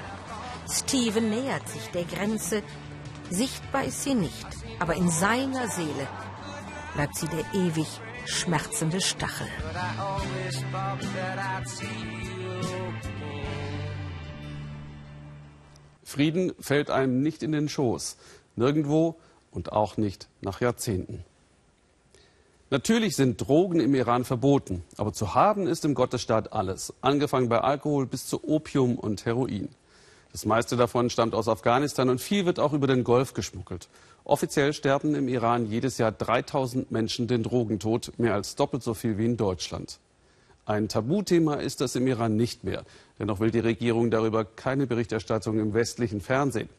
Steven 0.70 1.30
nähert 1.30 1.68
sich 1.70 1.88
der 1.92 2.04
Grenze. 2.04 2.64
Sichtbar 3.30 3.84
ist 3.84 4.04
sie 4.04 4.16
nicht, 4.16 4.48
aber 4.80 4.96
in 4.96 5.10
seiner 5.10 5.68
Seele 5.68 6.08
bleibt 6.96 7.16
sie 7.16 7.28
der 7.28 7.46
ewig 7.54 7.88
schmerzende 8.26 9.02
Stachel. 9.02 9.48
Frieden 16.04 16.54
fällt 16.60 16.90
einem 16.90 17.22
nicht 17.22 17.44
in 17.44 17.52
den 17.52 17.70
Schoß, 17.70 18.18
nirgendwo 18.56 19.20
und 19.52 19.72
auch 19.72 19.98
nicht 19.98 20.28
nach 20.42 20.62
Jahrzehnten. 20.62 21.24
Natürlich 22.72 23.16
sind 23.16 23.40
Drogen 23.40 23.80
im 23.80 23.94
Iran 23.94 24.26
verboten, 24.26 24.84
aber 24.98 25.14
zu 25.14 25.36
haben 25.36 25.68
ist 25.68 25.86
im 25.86 25.94
Gottesstaat 25.94 26.52
alles, 26.52 26.94
angefangen 27.02 27.48
bei 27.48 27.62
Alkohol 27.62 28.08
bis 28.08 28.26
zu 28.26 28.44
Opium 28.44 28.98
und 28.98 29.24
Heroin. 29.24 29.70
Das 30.32 30.46
meiste 30.46 30.76
davon 30.76 31.12
stammt 31.12 31.36
aus 31.36 31.48
Afghanistan 31.48 32.10
und 32.10 32.20
viel 32.20 32.48
wird 32.48 32.60
auch 32.60 32.74
über 32.74 32.88
den 32.88 33.04
Golf 33.04 33.34
geschmuggelt. 33.34 33.88
Offiziell 34.24 34.74
sterben 34.74 35.14
im 35.14 35.28
Iran 35.28 35.68
jedes 35.68 36.00
Jahr 36.00 36.12
3000 36.12 36.90
Menschen 36.90 37.28
den 37.28 37.44
Drogentod, 37.44 38.14
mehr 38.18 38.34
als 38.34 38.56
doppelt 38.56 38.82
so 38.82 38.96
viel 38.96 39.20
wie 39.20 39.26
in 39.26 39.38
Deutschland. 39.38 40.00
Ein 40.66 40.88
Tabuthema 40.88 41.56
ist 41.56 41.80
das 41.80 41.96
im 41.96 42.08
Iran 42.08 42.36
nicht 42.36 42.64
mehr. 42.64 42.86
Dennoch 43.20 43.40
will 43.40 43.52
die 43.52 43.60
Regierung 43.60 44.10
darüber 44.10 44.44
keine 44.46 44.88
Berichterstattung 44.88 45.60
im 45.60 45.76
westlichen 45.76 46.22
Fernsehen. 46.22 46.70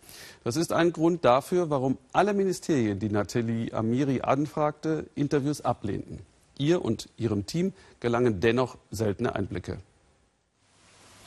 Das 0.43 0.57
ist 0.57 0.73
ein 0.73 0.93
Grund 0.93 1.25
dafür, 1.25 1.71
warum 1.71 1.97
alle 2.13 2.35
Ministerien, 2.35 2.99
die 2.99 3.09
Nathalie 3.09 3.73
Amiri 3.73 4.23
anfragte, 4.23 5.07
Interviews 5.15 5.61
ablehnten. 5.61 6.19
Ihr 6.59 6.85
und 6.85 7.09
ihrem 7.17 7.47
Team 7.47 7.73
gelangen 8.01 8.41
dennoch 8.41 8.77
seltene 8.91 9.37
Einblicke. 9.37 9.79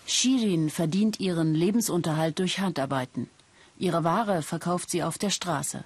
Shirin 0.05 0.69
verdient 0.69 1.19
ihren 1.19 1.53
Lebensunterhalt 1.53 2.39
durch 2.39 2.59
Handarbeiten. 2.59 3.29
Ihre 3.77 4.03
Ware 4.03 4.41
verkauft 4.41 4.89
sie 4.89 5.03
auf 5.03 5.17
der 5.17 5.29
Straße. 5.29 5.85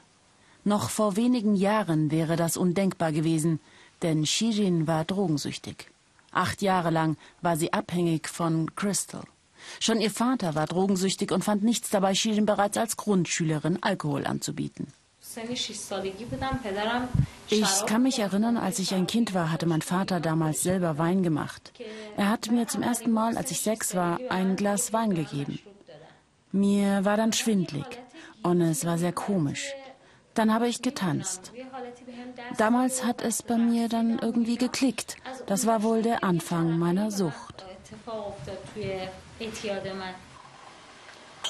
Noch 0.63 0.89
vor 0.89 1.17
wenigen 1.17 1.55
Jahren 1.55 2.09
wäre 2.09 2.36
das 2.36 2.57
undenkbar 2.57 3.12
gewesen, 3.12 3.59
denn 4.01 4.25
Shirin 4.25 4.88
war 4.88 5.05
drogensüchtig. 5.05 5.92
Acht 6.34 6.62
Jahre 6.62 6.89
lang 6.89 7.15
war 7.41 7.58
sie 7.58 7.72
abhängig 7.74 8.28
von 8.28 8.76
Crystal. 8.76 9.24
Schon 9.80 10.02
ihr 10.02 10.12
Vater 10.12 10.56
war 10.56 10.65
drogensüchtig 10.65 11.32
und 11.32 11.43
fand 11.43 11.63
nichts 11.63 11.89
dabei, 11.89 12.15
Shirin 12.15 12.46
bereits 12.46 12.78
als 12.78 12.98
Grundschülerin 12.98 13.82
Alkohol 13.82 14.26
anzubieten. 14.26 14.88
Ich 17.50 17.86
kann 17.86 18.04
mich 18.04 18.19
erinnern, 18.19 18.58
als 18.58 18.80
ich 18.80 18.93
ein 18.93 19.08
Kind 19.08 19.34
war, 19.34 19.52
hatte 19.52 19.65
mein 19.65 19.82
Vater 19.82 20.19
damals 20.19 20.63
selber 20.63 20.98
Wein 20.98 21.24
gemacht. 21.24 21.72
Er 22.17 22.30
hat 22.30 22.52
mir 22.52 22.67
zum 22.67 22.84
ersten 22.84 23.12
Mal, 23.12 23.38
als 23.38 23.50
ich 23.52 23.62
sechs 23.62 23.96
war, 23.96 24.19
ein 24.30 24.56
Glas 24.56 24.91
Wein 24.91 25.15
gegeben. 25.15 25.60
Mir 26.52 27.06
war 27.06 27.17
dann 27.17 27.34
schwindlig 27.34 27.86
und 28.43 28.62
es 28.62 28.86
war 28.86 28.98
sehr 28.98 29.13
komisch. 29.13 29.74
Dann 30.34 30.54
habe 30.54 30.67
ich 30.67 30.82
getanzt. 30.82 31.52
Damals 32.58 33.06
hat 33.06 33.22
es 33.22 33.43
bei 33.43 33.58
mir 33.58 33.88
dann 33.88 34.19
irgendwie 34.19 34.58
geklickt. 34.58 35.17
Das 35.46 35.65
war 35.65 35.84
wohl 35.84 36.02
der 36.02 36.24
Anfang 36.24 36.78
meiner 36.78 37.12
Sucht. 37.12 37.65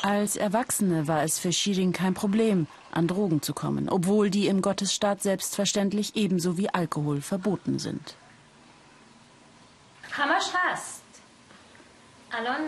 Als 0.01 0.35
Erwachsene 0.35 1.07
war 1.07 1.23
es 1.23 1.39
für 1.39 1.53
Shirin 1.53 1.93
kein 1.93 2.13
Problem, 2.13 2.67
an 2.91 3.07
Drogen 3.07 3.41
zu 3.41 3.53
kommen, 3.53 3.87
obwohl 3.89 4.29
die 4.29 4.47
im 4.47 4.61
Gottesstaat 4.61 5.21
selbstverständlich 5.21 6.15
ebenso 6.15 6.57
wie 6.57 6.69
Alkohol 6.69 7.21
verboten 7.21 7.79
sind. 7.79 8.15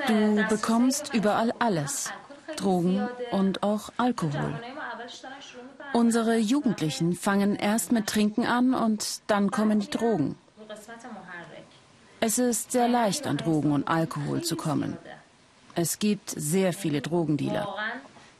Du 0.08 0.46
bekommst 0.48 1.14
überall 1.14 1.52
alles, 1.60 2.12
Drogen 2.56 3.08
und 3.32 3.64
auch 3.64 3.90
Alkohol. 3.98 4.60
Unsere 5.94 6.38
Jugendlichen 6.38 7.14
fangen 7.14 7.56
erst 7.56 7.92
mit 7.92 8.08
Trinken 8.08 8.46
an 8.46 8.74
und 8.74 9.22
dann 9.28 9.52
kommen 9.52 9.80
die 9.80 9.90
Drogen. 9.90 10.36
Es 12.20 12.38
ist 12.40 12.72
sehr 12.72 12.88
leicht, 12.88 13.28
an 13.28 13.38
Drogen 13.38 13.72
und 13.72 13.88
Alkohol 13.88 14.42
zu 14.44 14.56
kommen. 14.56 14.98
Es 15.76 16.00
gibt 16.00 16.30
sehr 16.30 16.74
viele 16.74 17.02
Drogendealer, 17.02 17.68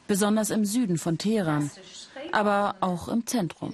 besonders 0.08 0.50
im 0.50 0.64
Süden 0.64 0.98
von 0.98 1.18
Teheran, 1.18 1.70
aber 2.32 2.76
auch 2.80 3.08
im 3.08 3.26
Zentrum. 3.26 3.72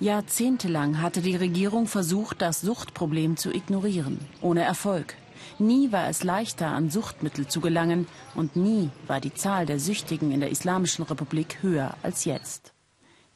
Jahrzehntelang 0.00 1.00
hatte 1.00 1.22
die 1.22 1.36
Regierung 1.36 1.86
versucht, 1.86 2.42
das 2.42 2.60
Suchtproblem 2.60 3.36
zu 3.36 3.54
ignorieren, 3.54 4.18
ohne 4.40 4.62
Erfolg. 4.62 5.14
Nie 5.58 5.92
war 5.92 6.08
es 6.08 6.24
leichter, 6.24 6.68
an 6.68 6.90
Suchtmittel 6.90 7.46
zu 7.46 7.60
gelangen 7.60 8.08
und 8.34 8.56
nie 8.56 8.90
war 9.06 9.20
die 9.20 9.34
Zahl 9.34 9.66
der 9.66 9.78
Süchtigen 9.78 10.32
in 10.32 10.40
der 10.40 10.50
Islamischen 10.50 11.04
Republik 11.04 11.58
höher 11.62 11.96
als 12.02 12.24
jetzt. 12.24 12.72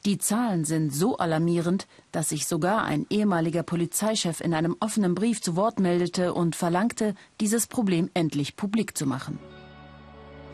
Die 0.05 0.17
Zahlen 0.17 0.65
sind 0.65 0.93
so 0.93 1.17
alarmierend, 1.17 1.87
dass 2.11 2.29
sich 2.29 2.45
sogar 2.45 2.83
ein 2.83 3.05
ehemaliger 3.09 3.63
Polizeichef 3.63 4.41
in 4.41 4.53
einem 4.53 4.75
offenen 4.79 5.15
Brief 5.15 5.41
zu 5.41 5.55
Wort 5.55 5.79
meldete 5.79 6.33
und 6.33 6.55
verlangte, 6.55 7.15
dieses 7.39 7.67
Problem 7.67 8.09
endlich 8.13 8.55
publik 8.55 8.97
zu 8.97 9.05
machen. 9.05 9.39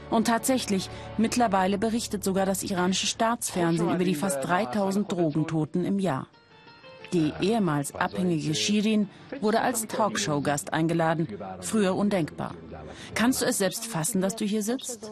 Und 0.09 0.27
tatsächlich, 0.27 0.89
mittlerweile 1.17 1.77
berichtet 1.77 2.23
sogar 2.23 2.45
das 2.45 2.63
iranische 2.63 3.07
Staatsfernsehen 3.07 3.93
über 3.93 4.03
die 4.03 4.15
fast 4.15 4.43
3000 4.43 5.11
Drogentoten 5.11 5.85
im 5.85 5.99
Jahr. 5.99 6.27
Die 7.13 7.33
ehemals 7.39 7.95
abhängige 7.95 8.55
Shirin 8.55 9.09
wurde 9.39 9.61
als 9.61 9.87
Talkshow-Gast 9.87 10.73
eingeladen. 10.73 11.27
Früher 11.61 11.95
undenkbar. 11.95 12.55
Kannst 13.13 13.41
du 13.41 13.45
es 13.45 13.57
selbst 13.57 13.85
fassen, 13.85 14.21
dass 14.21 14.35
du 14.35 14.45
hier 14.45 14.63
sitzt? 14.63 15.11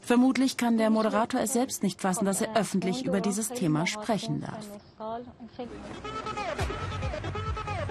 Vermutlich 0.00 0.56
kann 0.56 0.78
der 0.78 0.90
Moderator 0.90 1.40
es 1.40 1.52
selbst 1.52 1.82
nicht 1.82 2.00
fassen, 2.00 2.24
dass 2.24 2.40
er 2.40 2.56
öffentlich 2.56 3.04
über 3.04 3.20
dieses 3.20 3.50
Thema 3.50 3.86
sprechen 3.86 4.40
darf. 4.40 4.66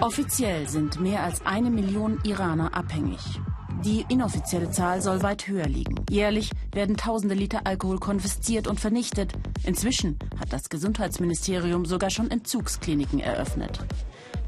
Offiziell 0.00 0.68
sind 0.68 1.00
mehr 1.00 1.22
als 1.22 1.44
eine 1.44 1.70
Million 1.70 2.18
Iraner 2.24 2.74
abhängig. 2.74 3.40
Die 3.84 4.04
inoffizielle 4.10 4.70
Zahl 4.70 5.00
soll 5.00 5.22
weit 5.22 5.48
höher 5.48 5.66
liegen. 5.66 6.04
Jährlich 6.10 6.50
werden 6.72 6.98
tausende 6.98 7.34
Liter 7.34 7.62
Alkohol 7.64 7.98
konfisziert 7.98 8.66
und 8.66 8.78
vernichtet. 8.78 9.32
Inzwischen 9.64 10.18
hat 10.38 10.52
das 10.52 10.68
Gesundheitsministerium 10.68 11.86
sogar 11.86 12.10
schon 12.10 12.30
Entzugskliniken 12.30 13.20
eröffnet. 13.20 13.80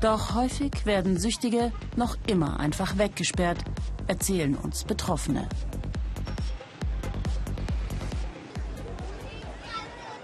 Doch 0.02 0.34
häufig 0.34 0.84
werden 0.84 1.16
Süchtige 1.16 1.72
noch 1.96 2.18
immer 2.26 2.60
einfach 2.60 2.98
weggesperrt, 2.98 3.58
erzählen 4.06 4.54
uns 4.54 4.84
Betroffene. 4.84 5.48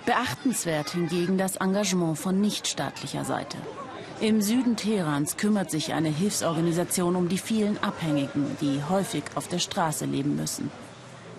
Beachtenswert 0.04 0.90
hingegen 0.90 1.38
das 1.38 1.56
Engagement 1.56 2.18
von 2.18 2.40
nichtstaatlicher 2.40 3.24
Seite. 3.24 3.56
Im 4.20 4.42
Süden 4.42 4.74
Teherans 4.74 5.36
kümmert 5.36 5.70
sich 5.70 5.92
eine 5.92 6.08
Hilfsorganisation 6.08 7.14
um 7.14 7.28
die 7.28 7.38
vielen 7.38 7.80
Abhängigen, 7.84 8.56
die 8.60 8.82
häufig 8.88 9.22
auf 9.36 9.46
der 9.46 9.60
Straße 9.60 10.06
leben 10.06 10.34
müssen. 10.34 10.72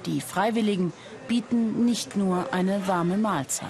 Die 0.05 0.21
Freiwilligen 0.21 0.93
bieten 1.27 1.83
nicht 1.83 2.15
nur 2.15 2.53
eine 2.53 2.87
warme 2.87 3.17
Mahlzeit. 3.17 3.67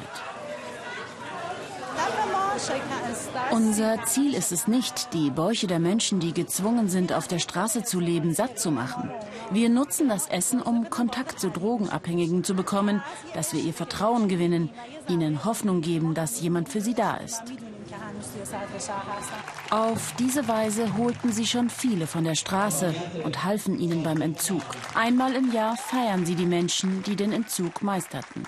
Unser 3.52 4.04
Ziel 4.06 4.36
ist 4.36 4.52
es 4.52 4.68
nicht, 4.68 5.14
die 5.14 5.32
Bäuche 5.32 5.66
der 5.66 5.80
Menschen, 5.80 6.20
die 6.20 6.34
gezwungen 6.34 6.88
sind, 6.88 7.12
auf 7.12 7.28
der 7.28 7.40
Straße 7.40 7.84
zu 7.84 8.00
leben, 8.00 8.36
satt 8.36 8.60
zu 8.60 8.70
machen. 8.70 9.10
Wir 9.50 9.70
nutzen 9.70 10.08
das 10.08 10.28
Essen, 10.28 10.62
um 10.62 10.90
Kontakt 10.92 11.40
zu 11.40 11.50
Drogenabhängigen 11.50 12.44
zu 12.44 12.54
bekommen, 12.54 13.02
dass 13.34 13.54
wir 13.54 13.62
ihr 13.62 13.74
Vertrauen 13.74 14.28
gewinnen, 14.28 14.70
ihnen 15.08 15.46
Hoffnung 15.46 15.82
geben, 15.82 16.14
dass 16.14 16.42
jemand 16.42 16.70
für 16.70 16.82
sie 16.82 16.94
da 16.94 17.16
ist. 17.16 17.42
Auf 19.70 20.14
diese 20.18 20.48
Weise 20.48 20.98
holten 20.98 21.32
sie 21.32 21.46
schon 21.46 21.70
viele 21.70 22.08
von 22.08 22.24
der 22.24 22.36
Straße 22.36 22.94
und 23.24 23.44
halfen 23.44 23.80
ihnen 23.80 24.04
beim 24.04 24.22
Entzug. 24.22 24.64
Einmal 24.96 25.36
im 25.36 25.52
Jahr 25.52 25.78
feiern 25.78 26.26
sie 26.26 26.36
die 26.36 26.46
Menschen, 26.46 27.04
die 27.04 27.16
den 27.16 27.32
Entzug 27.32 27.82
meisterten. 27.82 28.44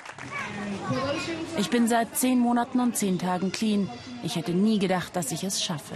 Ich 1.58 1.70
bin 1.70 1.88
seit 1.88 2.18
zehn 2.18 2.40
Monaten 2.40 2.80
und 2.80 2.98
zehn 2.98 3.20
Tagen 3.20 3.52
clean. 3.52 3.90
Ich 4.24 4.36
hätte 4.36 4.52
nie 4.52 4.80
gedacht, 4.80 5.16
dass 5.16 5.32
ich 5.32 5.44
es 5.44 5.64
schaffe. 5.64 5.96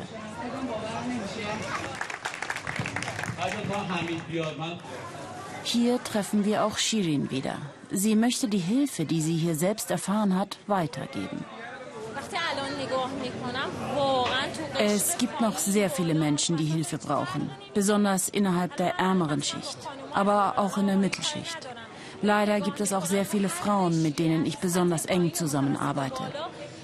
Hier 5.63 6.03
treffen 6.03 6.45
wir 6.45 6.63
auch 6.63 6.77
Shirin 6.77 7.31
wieder. 7.31 7.57
Sie 7.91 8.15
möchte 8.15 8.47
die 8.47 8.59
Hilfe, 8.59 9.05
die 9.05 9.21
sie 9.21 9.35
hier 9.35 9.55
selbst 9.55 9.91
erfahren 9.91 10.37
hat, 10.37 10.57
weitergeben. 10.67 11.43
Es 14.79 15.17
gibt 15.17 15.41
noch 15.41 15.57
sehr 15.57 15.89
viele 15.89 16.13
Menschen, 16.13 16.57
die 16.57 16.65
Hilfe 16.65 16.97
brauchen, 16.97 17.49
besonders 17.73 18.29
innerhalb 18.29 18.75
der 18.77 18.99
ärmeren 18.99 19.41
Schicht, 19.43 19.77
aber 20.13 20.57
auch 20.57 20.77
in 20.77 20.87
der 20.87 20.97
Mittelschicht. 20.97 21.67
Leider 22.21 22.61
gibt 22.61 22.79
es 22.79 22.93
auch 22.93 23.05
sehr 23.05 23.25
viele 23.25 23.49
Frauen, 23.49 24.01
mit 24.01 24.19
denen 24.19 24.45
ich 24.45 24.57
besonders 24.57 25.05
eng 25.05 25.33
zusammenarbeite. 25.33 26.23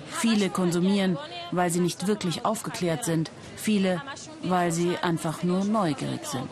Viele 0.10 0.50
konsumieren, 0.50 1.18
weil 1.52 1.70
sie 1.72 1.80
nicht 1.80 2.06
wirklich 2.06 2.46
aufgeklärt 2.46 3.06
sind, 3.06 3.32
viele, 3.56 4.02
weil 4.44 4.72
sie 4.72 4.98
einfach 4.98 5.44
nur 5.44 5.64
neugierig 5.66 6.26
sind. 6.26 6.50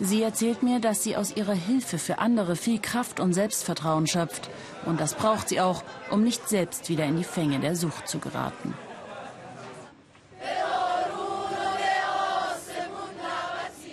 Sie 0.00 0.22
erzählt 0.22 0.62
mir, 0.62 0.78
dass 0.80 1.02
sie 1.02 1.16
aus 1.16 1.36
ihrer 1.36 1.54
Hilfe 1.54 1.98
für 1.98 2.18
andere 2.18 2.54
viel 2.54 2.78
Kraft 2.80 3.18
und 3.18 3.32
Selbstvertrauen 3.32 4.06
schöpft. 4.06 4.48
Und 4.86 5.00
das 5.00 5.14
braucht 5.14 5.48
sie 5.48 5.60
auch, 5.60 5.82
um 6.10 6.22
nicht 6.22 6.48
selbst 6.48 6.88
wieder 6.88 7.04
in 7.04 7.16
die 7.16 7.24
Fänge 7.24 7.58
der 7.58 7.74
Sucht 7.74 8.06
zu 8.06 8.18
geraten. 8.18 8.74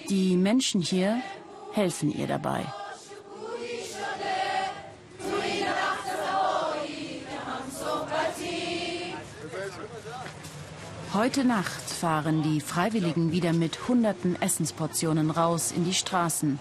Die 0.10 0.38
Menschen 0.38 0.82
hier 0.82 1.20
helfen 1.74 2.12
ihr 2.12 2.28
dabei. 2.28 2.66
Heute 11.16 11.46
Nacht 11.46 11.82
fahren 11.82 12.44
die 12.44 12.60
Freiwilligen 12.60 13.32
wieder 13.32 13.54
mit 13.54 13.88
hunderten 13.88 14.36
Essensportionen 14.42 15.32
raus 15.32 15.72
in 15.72 15.86
die 15.86 15.94
Straßen, 15.94 16.60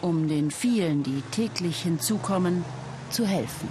um 0.00 0.26
den 0.26 0.50
vielen, 0.50 1.02
die 1.02 1.20
täglich 1.32 1.82
hinzukommen, 1.82 2.64
zu 3.10 3.26
helfen. 3.26 3.68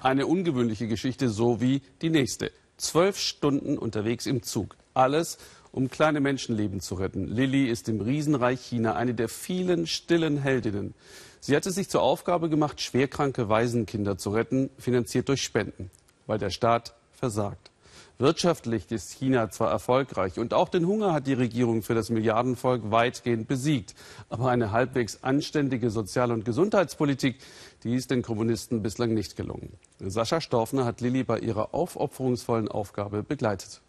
Eine 0.00 0.28
ungewöhnliche 0.28 0.86
Geschichte, 0.86 1.28
so 1.28 1.60
wie 1.60 1.82
die 2.00 2.10
nächste. 2.10 2.52
Zwölf 2.76 3.18
Stunden 3.18 3.76
unterwegs 3.76 4.26
im 4.26 4.44
Zug. 4.44 4.76
Alles, 4.94 5.38
um 5.72 5.90
kleine 5.90 6.20
Menschenleben 6.20 6.78
zu 6.78 6.94
retten. 6.94 7.26
Lilly 7.26 7.66
ist 7.66 7.88
im 7.88 8.00
Riesenreich 8.00 8.60
China 8.60 8.94
eine 8.94 9.14
der 9.14 9.28
vielen 9.28 9.88
stillen 9.88 10.38
Heldinnen. 10.38 10.94
Sie 11.40 11.56
hat 11.56 11.66
es 11.66 11.74
sich 11.74 11.88
zur 11.88 12.02
Aufgabe 12.02 12.48
gemacht, 12.48 12.80
schwerkranke 12.80 13.48
Waisenkinder 13.48 14.16
zu 14.18 14.30
retten, 14.30 14.70
finanziert 14.78 15.28
durch 15.28 15.42
Spenden, 15.42 15.90
weil 16.28 16.38
der 16.38 16.50
Staat 16.50 16.94
versagt. 17.12 17.72
Wirtschaftlich 18.20 18.90
ist 18.90 19.12
China 19.12 19.48
zwar 19.48 19.70
erfolgreich 19.70 20.40
und 20.40 20.52
auch 20.52 20.68
den 20.68 20.88
Hunger 20.88 21.12
hat 21.12 21.28
die 21.28 21.34
Regierung 21.34 21.82
für 21.82 21.94
das 21.94 22.10
Milliardenvolk 22.10 22.90
weitgehend 22.90 23.46
besiegt. 23.46 23.94
Aber 24.28 24.50
eine 24.50 24.72
halbwegs 24.72 25.22
anständige 25.22 25.88
Sozial- 25.90 26.32
und 26.32 26.44
Gesundheitspolitik, 26.44 27.38
die 27.84 27.94
ist 27.94 28.10
den 28.10 28.22
Kommunisten 28.22 28.82
bislang 28.82 29.14
nicht 29.14 29.36
gelungen. 29.36 29.72
Sascha 30.00 30.40
Storfner 30.40 30.84
hat 30.84 31.00
Lilly 31.00 31.22
bei 31.22 31.38
ihrer 31.38 31.72
aufopferungsvollen 31.72 32.66
Aufgabe 32.66 33.22
begleitet. 33.22 33.82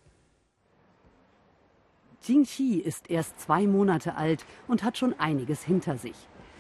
Jing 2.22 2.44
Xi 2.44 2.76
ist 2.76 3.10
erst 3.10 3.40
zwei 3.40 3.66
Monate 3.66 4.16
alt 4.16 4.46
und 4.68 4.84
hat 4.84 5.00
schon 5.00 5.20
einiges 5.20 5.64
hinter 5.64 5.98
sich. 5.98 6.16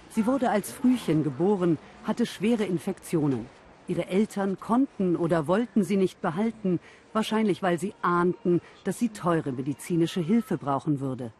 Sie 0.09 0.25
wurde 0.25 0.49
als 0.49 0.71
Frühchen 0.71 1.23
geboren, 1.23 1.77
hatte 2.03 2.25
schwere 2.25 2.63
Infektionen. 2.63 3.45
Ihre 3.89 4.07
Eltern 4.07 4.59
konnten 4.59 5.15
oder 5.15 5.47
wollten 5.47 5.83
sie 5.83 5.97
nicht 5.97 6.21
behalten, 6.21 6.79
wahrscheinlich 7.11 7.63
weil 7.63 7.79
sie 7.79 7.95
ahnten, 8.03 8.61
dass 8.83 8.99
sie 8.99 9.09
teure 9.09 9.51
medizinische 9.51 10.21
Hilfe 10.21 10.59
brauchen 10.59 10.99
würde. 10.99 11.33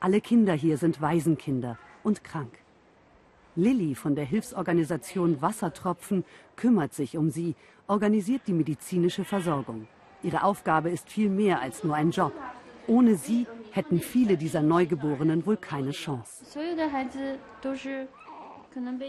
Alle 0.00 0.20
Kinder 0.20 0.54
hier 0.54 0.76
sind 0.76 1.00
Waisenkinder 1.00 1.78
und 2.02 2.24
krank. 2.24 2.58
Lilly 3.54 3.94
von 3.94 4.16
der 4.16 4.24
Hilfsorganisation 4.24 5.40
Wassertropfen 5.40 6.24
kümmert 6.56 6.92
sich 6.92 7.16
um 7.16 7.30
sie, 7.30 7.54
organisiert 7.86 8.42
die 8.48 8.54
medizinische 8.54 9.24
Versorgung. 9.24 9.86
Ihre 10.24 10.42
Aufgabe 10.42 10.90
ist 10.90 11.08
viel 11.08 11.30
mehr 11.30 11.60
als 11.60 11.84
nur 11.84 11.94
ein 11.94 12.10
Job. 12.10 12.32
Ohne 12.88 13.14
sie 13.14 13.46
hätten 13.70 14.00
viele 14.00 14.36
dieser 14.36 14.62
Neugeborenen 14.62 15.46
wohl 15.46 15.58
keine 15.58 15.92
Chance. 15.92 16.44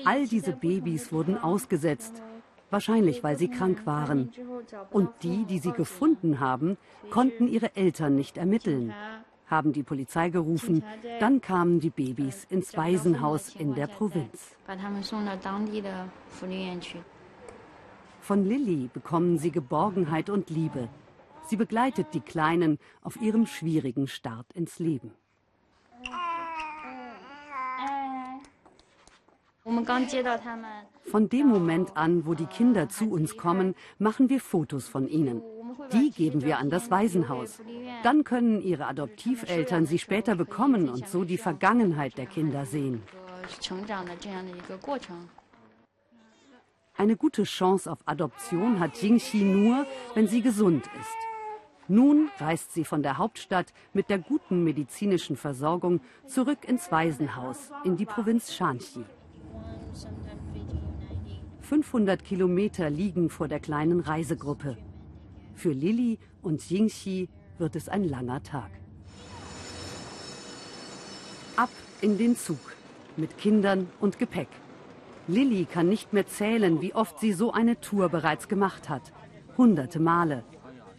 All 0.06 0.28
diese 0.28 0.52
Babys 0.52 1.12
wurden 1.12 1.38
ausgesetzt, 1.38 2.22
wahrscheinlich 2.76 3.24
weil 3.24 3.38
sie 3.38 3.48
krank 3.48 3.86
waren. 3.86 4.32
Und 4.92 5.10
die, 5.24 5.46
die 5.46 5.60
sie 5.60 5.72
gefunden 5.72 6.42
haben, 6.42 6.78
konnten 7.10 7.48
ihre 7.48 7.74
Eltern 7.78 8.16
nicht 8.16 8.38
ermitteln, 8.38 8.94
haben 9.48 9.72
die 9.72 9.84
Polizei 9.84 10.30
gerufen, 10.30 10.84
dann 11.22 11.40
kamen 11.40 11.80
die 11.80 11.90
Babys 11.90 12.46
ins 12.50 12.76
Waisenhaus 12.76 13.56
in 13.56 13.76
der 13.76 13.88
Provinz. 13.88 14.58
Von 18.20 18.44
Lilly 18.44 18.90
bekommen 18.92 19.38
sie 19.38 19.52
Geborgenheit 19.52 20.30
und 20.30 20.50
Liebe. 20.50 20.90
Sie 21.44 21.56
begleitet 21.56 22.08
die 22.14 22.26
Kleinen 22.34 22.80
auf 23.02 23.22
ihrem 23.22 23.46
schwierigen 23.46 24.08
Start 24.08 24.52
ins 24.54 24.80
Leben. 24.80 25.12
Von 31.06 31.28
dem 31.30 31.48
Moment 31.48 31.98
an, 31.98 32.28
wo 32.28 32.36
die 32.36 32.46
Kinder 32.46 32.88
zu 32.88 33.10
uns 33.10 33.36
kommen, 33.36 33.74
machen 33.98 34.30
wir 34.30 34.40
Fotos 34.40 34.88
von 34.88 35.08
ihnen. 35.08 35.42
Die 35.92 36.12
geben 36.12 36.44
wir 36.44 36.60
an 36.60 36.70
das 36.70 36.92
Waisenhaus. 36.92 37.60
Dann 38.04 38.24
können 38.24 38.62
ihre 38.62 38.86
Adoptiveltern 38.86 39.88
sie 39.88 39.98
später 39.98 40.36
bekommen 40.36 40.88
und 40.88 41.08
so 41.08 41.24
die 41.24 41.40
Vergangenheit 41.40 42.16
der 42.16 42.28
Kinder 42.28 42.68
sehen. 42.68 43.02
Eine 46.96 47.16
gute 47.16 47.44
Chance 47.44 47.92
auf 47.92 48.00
Adoption 48.06 48.80
hat 48.80 49.02
Jingxi 49.02 49.44
nur, 49.44 49.88
wenn 50.14 50.28
sie 50.28 50.42
gesund 50.42 50.86
ist. 51.00 51.18
Nun 51.88 52.30
reist 52.38 52.74
sie 52.74 52.86
von 52.86 53.02
der 53.02 53.18
Hauptstadt 53.18 53.74
mit 53.94 54.10
der 54.10 54.20
guten 54.20 54.64
medizinischen 54.64 55.36
Versorgung 55.36 56.02
zurück 56.28 56.66
ins 56.68 56.92
Waisenhaus 56.92 57.72
in 57.84 57.98
die 57.98 58.06
Provinz 58.06 58.54
Shanxi. 58.54 59.04
500 61.62 62.24
Kilometer 62.24 62.90
liegen 62.90 63.30
vor 63.30 63.48
der 63.48 63.60
kleinen 63.60 64.00
Reisegruppe. 64.00 64.78
Für 65.56 65.72
Lilly 65.72 66.20
und 66.42 66.70
Jingxi 66.70 67.30
wird 67.58 67.76
es 67.76 67.90
ein 67.90 68.04
langer 68.04 68.44
Tag. 68.44 68.70
Ab 71.56 71.70
in 72.02 72.18
den 72.18 72.36
Zug 72.36 72.60
mit 73.18 73.38
Kindern 73.38 73.90
und 74.00 74.20
Gepäck. 74.20 74.50
Lilly 75.28 75.66
kann 75.66 75.90
nicht 75.90 76.14
mehr 76.14 76.28
zählen, 76.28 76.82
wie 76.82 76.94
oft 76.94 77.20
sie 77.20 77.34
so 77.34 77.52
eine 77.52 77.80
Tour 77.80 78.10
bereits 78.10 78.48
gemacht 78.48 78.90
hat. 78.90 79.12
Hunderte 79.58 80.00
Male. 80.00 80.44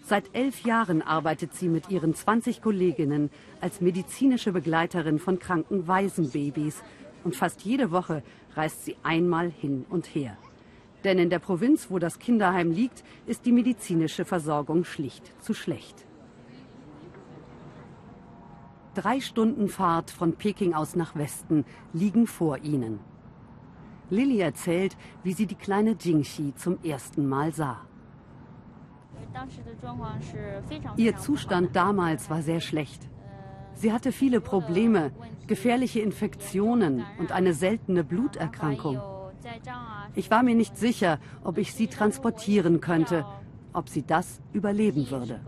Seit 0.03 0.35
elf 0.35 0.63
Jahren 0.65 1.03
arbeitet 1.03 1.55
sie 1.55 1.69
mit 1.69 1.91
ihren 1.91 2.15
20 2.15 2.63
Kolleginnen 2.63 3.31
als 3.61 3.81
medizinische 3.81 4.53
Begleiterin 4.53 5.19
von 5.19 5.39
kranken 5.39 5.87
Waisenbabys. 5.87 6.83
Und 7.27 7.35
fast 7.35 7.63
jede 7.63 7.91
Woche 7.91 8.23
reist 8.55 8.85
sie 8.85 8.97
einmal 9.03 9.51
hin 9.51 9.85
und 9.89 10.07
her. 10.15 10.37
Denn 11.03 11.19
in 11.19 11.29
der 11.29 11.41
Provinz, 11.41 11.91
wo 11.91 11.99
das 11.99 12.21
Kinderheim 12.21 12.71
liegt, 12.71 13.03
ist 13.27 13.47
die 13.47 13.51
medizinische 13.51 14.25
Versorgung 14.25 14.85
schlicht 14.85 15.33
zu 15.43 15.53
schlecht. 15.53 16.07
Drei 18.95 19.21
Stunden 19.21 19.69
Fahrt 19.69 20.13
von 20.13 20.37
Peking 20.37 20.73
aus 20.73 20.95
nach 20.95 21.17
Westen 21.17 21.65
liegen 21.93 22.29
vor 22.29 22.59
ihnen. 22.59 23.01
Lilly 24.09 24.39
erzählt, 24.39 24.97
wie 25.25 25.33
sie 25.33 25.47
die 25.47 25.57
kleine 25.57 25.97
Jingxi 26.01 26.55
zum 26.55 26.79
ersten 26.85 27.27
Mal 27.29 27.53
sah. 27.53 27.81
Ihr 30.97 31.17
Zustand 31.17 31.75
damals 31.75 32.31
war 32.31 32.43
sehr 32.43 32.61
schlecht. 32.61 33.09
Sie 33.77 33.93
hatte 33.93 34.11
viele 34.11 34.41
Probleme, 34.41 35.13
gefährliche 35.47 36.01
Infektionen 36.01 37.05
und 37.19 37.31
eine 37.31 37.53
seltene 37.53 38.05
Bluterkrankung. 38.05 39.01
Ich 40.15 40.31
war 40.31 40.43
mir 40.43 40.55
nicht 40.55 40.77
sicher, 40.77 41.19
ob 41.45 41.59
ich 41.59 41.75
sie 41.75 41.87
transportieren 41.87 42.81
könnte, 42.81 43.27
ob 43.75 43.91
sie 43.91 44.03
das 44.03 44.41
überleben 44.55 45.11
würde. 45.11 45.41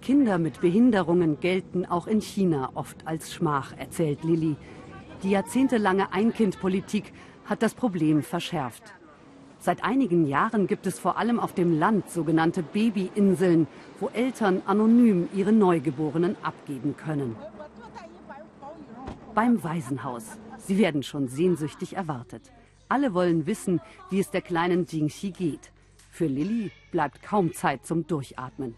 Kinder 0.00 0.38
mit 0.38 0.60
Behinderungen 0.60 1.38
gelten 1.40 1.86
auch 1.86 2.06
in 2.06 2.20
China 2.20 2.70
oft 2.74 3.06
als 3.06 3.32
Schmach, 3.32 3.74
erzählt 3.76 4.24
Lilly. 4.24 4.56
Die 5.22 5.30
jahrzehntelange 5.30 6.12
Ein-Kind-Politik 6.12 7.12
hat 7.44 7.62
das 7.62 7.74
Problem 7.74 8.22
verschärft. 8.22 8.94
Seit 9.62 9.84
einigen 9.84 10.26
Jahren 10.26 10.66
gibt 10.66 10.88
es 10.88 10.98
vor 10.98 11.16
allem 11.18 11.38
auf 11.38 11.52
dem 11.54 11.78
Land 11.78 12.10
sogenannte 12.10 12.64
Babyinseln, 12.64 13.68
wo 14.00 14.08
Eltern 14.08 14.60
anonym 14.66 15.28
ihre 15.32 15.52
Neugeborenen 15.52 16.34
abgeben 16.42 16.96
können. 16.96 17.36
Beim 19.36 19.62
Waisenhaus. 19.62 20.24
Sie 20.58 20.78
werden 20.78 21.04
schon 21.04 21.28
sehnsüchtig 21.28 21.94
erwartet. 21.94 22.50
Alle 22.88 23.14
wollen 23.14 23.46
wissen, 23.46 23.80
wie 24.10 24.18
es 24.18 24.30
der 24.30 24.42
kleinen 24.42 24.84
Jingxi 24.84 25.30
geht. 25.30 25.70
Für 26.10 26.26
Lilly 26.26 26.72
bleibt 26.90 27.22
kaum 27.22 27.54
Zeit 27.54 27.86
zum 27.86 28.04
Durchatmen. 28.08 28.74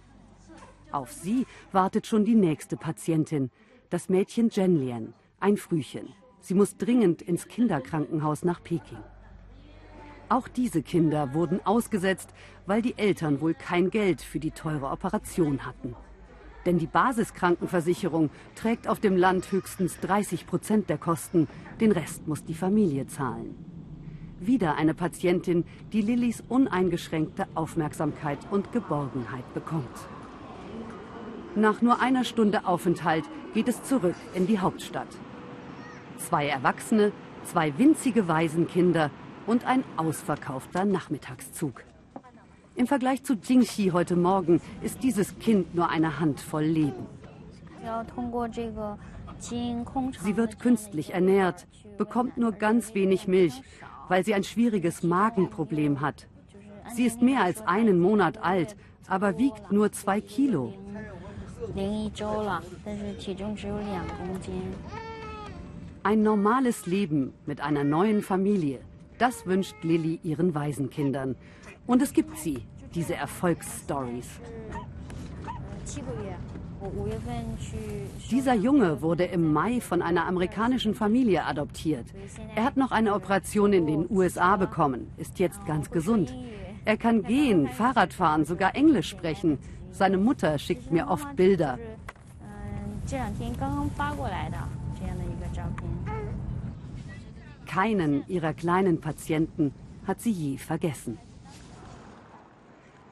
Auf 0.93 1.13
sie 1.13 1.47
wartet 1.73 2.07
schon 2.07 2.27
die 2.27 2.35
nächste 2.35 2.77
Patientin, 2.77 3.51
das 3.89 4.11
Mädchen 4.11 4.51
Zhenlian, 4.51 5.15
ein 5.41 5.57
Frühchen. 5.57 6.11
Sie 6.41 6.53
muss 6.53 6.77
dringend 6.77 7.23
ins 7.23 7.49
Kinderkrankenhaus 7.49 8.45
nach 8.45 8.63
Peking. 8.63 8.99
Auch 10.29 10.49
diese 10.49 10.83
Kinder 10.83 11.35
wurden 11.35 11.61
ausgesetzt, 11.65 12.31
weil 12.67 12.83
die 12.83 12.97
Eltern 12.97 13.41
wohl 13.41 13.55
kein 13.55 13.91
Geld 13.91 14.23
für 14.23 14.39
die 14.39 14.53
teure 14.53 14.87
Operation 14.87 15.67
hatten. 15.67 15.95
Denn 16.65 16.79
die 16.79 16.87
Basiskrankenversicherung 16.87 18.31
trägt 18.55 18.89
auf 18.89 19.01
dem 19.01 19.17
Land 19.17 19.53
höchstens 19.53 20.01
30 20.01 20.47
Prozent 20.47 20.89
der 20.89 20.97
Kosten, 20.97 21.47
den 21.81 21.93
Rest 21.93 22.27
muss 22.27 22.43
die 22.43 22.55
Familie 22.55 23.07
zahlen. 23.07 23.55
Wieder 24.41 24.77
eine 24.77 24.95
Patientin, 24.95 25.65
die 25.93 26.01
Lillys 26.01 26.43
uneingeschränkte 26.49 27.47
Aufmerksamkeit 27.55 28.39
und 28.51 28.73
Geborgenheit 28.73 29.53
bekommt. 29.53 30.09
Nach 31.55 31.83
nur 31.83 32.01
einer 32.01 32.25
Stunde 32.25 32.67
Aufenthalt 32.67 33.25
geht 33.53 33.69
es 33.69 33.83
zurück 33.85 34.17
in 34.35 34.47
die 34.47 34.59
Hauptstadt. 34.59 35.07
Zwei 36.17 36.49
Erwachsene, 36.49 37.13
zwei 37.45 37.77
winzige 37.79 38.27
Waisenkinder 38.27 39.11
und 39.47 39.65
ein 39.65 39.85
ausverkaufter 39.97 40.85
Nachmittagszug. 40.85 41.85
Im 42.77 42.87
Vergleich 42.87 43.23
zu 43.23 43.35
Jingxi 43.35 43.91
heute 43.93 44.17
Morgen 44.17 44.61
ist 44.83 45.03
dieses 45.03 45.39
Kind 45.39 45.75
nur 45.75 45.91
eine 45.91 46.19
Handvoll 46.19 46.65
Leben. 46.65 47.07
Sie 49.41 50.37
wird 50.37 50.59
künstlich 50.59 51.15
ernährt, 51.15 51.67
bekommt 51.99 52.37
nur 52.37 52.53
ganz 52.53 52.95
wenig 52.95 53.29
Milch 53.29 53.63
weil 54.09 54.25
sie 54.25 54.35
ein 54.35 54.45
schwieriges 54.45 55.03
Magenproblem 55.03 56.01
hat. 56.01 56.27
Sie 56.95 57.05
ist 57.05 57.23
mehr 57.23 57.43
als 57.43 57.63
einen 57.63 57.99
Monat 58.01 58.39
alt, 58.43 58.77
aber 59.07 59.39
wiegt 59.39 59.73
nur 59.73 59.93
zwei 59.93 60.21
Kilo. 60.21 60.75
Ein 66.03 66.23
normales 66.23 66.87
Leben 66.87 67.33
mit 67.47 67.61
einer 67.61 67.85
neuen 67.85 68.23
Familie, 68.23 68.81
das 69.19 69.47
wünscht 69.47 69.77
Lilly 69.83 70.21
ihren 70.23 70.55
Waisenkindern. 70.55 71.37
Und 71.87 72.03
es 72.03 72.13
gibt 72.13 72.39
sie, 72.39 72.63
diese 72.95 73.15
Erfolgsstories. 73.15 74.29
Dieser 78.31 78.55
Junge 78.55 79.01
wurde 79.01 79.25
im 79.25 79.53
Mai 79.53 79.81
von 79.81 80.03
einer 80.03 80.27
amerikanischen 80.27 80.95
Familie 80.95 81.45
adoptiert. 81.45 82.07
Er 82.55 82.65
hat 82.65 82.77
noch 82.77 82.91
eine 82.91 83.15
Operation 83.15 83.73
in 83.73 83.87
den 83.87 84.07
USA 84.11 84.57
bekommen, 84.57 85.11
ist 85.17 85.39
jetzt 85.39 85.65
ganz 85.67 85.91
gesund. 85.91 86.35
Er 86.85 86.97
kann 86.97 87.23
gehen, 87.23 87.69
Fahrrad 87.69 88.13
fahren, 88.13 88.45
sogar 88.45 88.75
Englisch 88.75 89.09
sprechen. 89.09 89.59
Seine 89.91 90.19
Mutter 90.19 90.59
schickt 90.59 90.91
mir 90.91 91.09
oft 91.09 91.35
Bilder. 91.37 91.79
Keinen 97.75 98.25
ihrer 98.29 98.55
kleinen 98.55 99.01
Patienten 99.01 99.75
hat 100.07 100.21
sie 100.21 100.31
je 100.31 100.59
vergessen. 100.59 101.19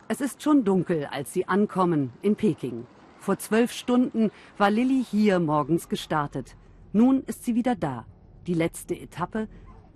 Es 0.07 0.21
ist 0.21 0.41
schon 0.41 0.63
dunkel, 0.65 1.07
als 1.07 1.33
sie 1.33 1.49
ankommen 1.49 2.13
in 2.23 2.37
Peking. 2.37 2.87
Vor 3.19 3.39
zwölf 3.39 3.73
Stunden 3.73 4.31
war 4.59 4.71
Lilly 4.71 5.05
hier 5.11 5.41
morgens 5.41 5.89
gestartet. 5.89 6.55
Nun 6.93 7.25
ist 7.27 7.45
sie 7.45 7.57
wieder 7.57 7.75
da. 7.75 8.07
Die 8.47 8.55
letzte 8.55 8.95
Etappe, 8.95 9.49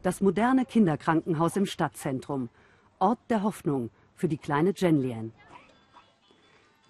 das 0.02 0.20
moderne 0.20 0.64
Kinderkrankenhaus 0.64 1.54
im 1.54 1.66
Stadtzentrum. 1.66 2.48
Ort 2.98 3.20
der 3.30 3.44
Hoffnung 3.44 3.90
für 4.16 4.26
die 4.26 4.38
kleine 4.38 4.72
Jenlian. 4.74 5.30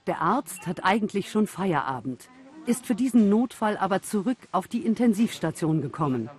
Der 0.07 0.23
Arzt 0.23 0.67
hat 0.67 0.83
eigentlich 0.83 1.31
schon 1.31 1.47
Feierabend, 1.47 2.31
ist 2.65 2.87
für 2.87 2.95
diesen 2.95 3.29
Notfall 3.29 3.77
aber 3.77 4.01
zurück 4.01 4.39
auf 4.51 4.67
die 4.67 4.81
Intensivstation 4.87 5.83
gekommen. 5.83 6.31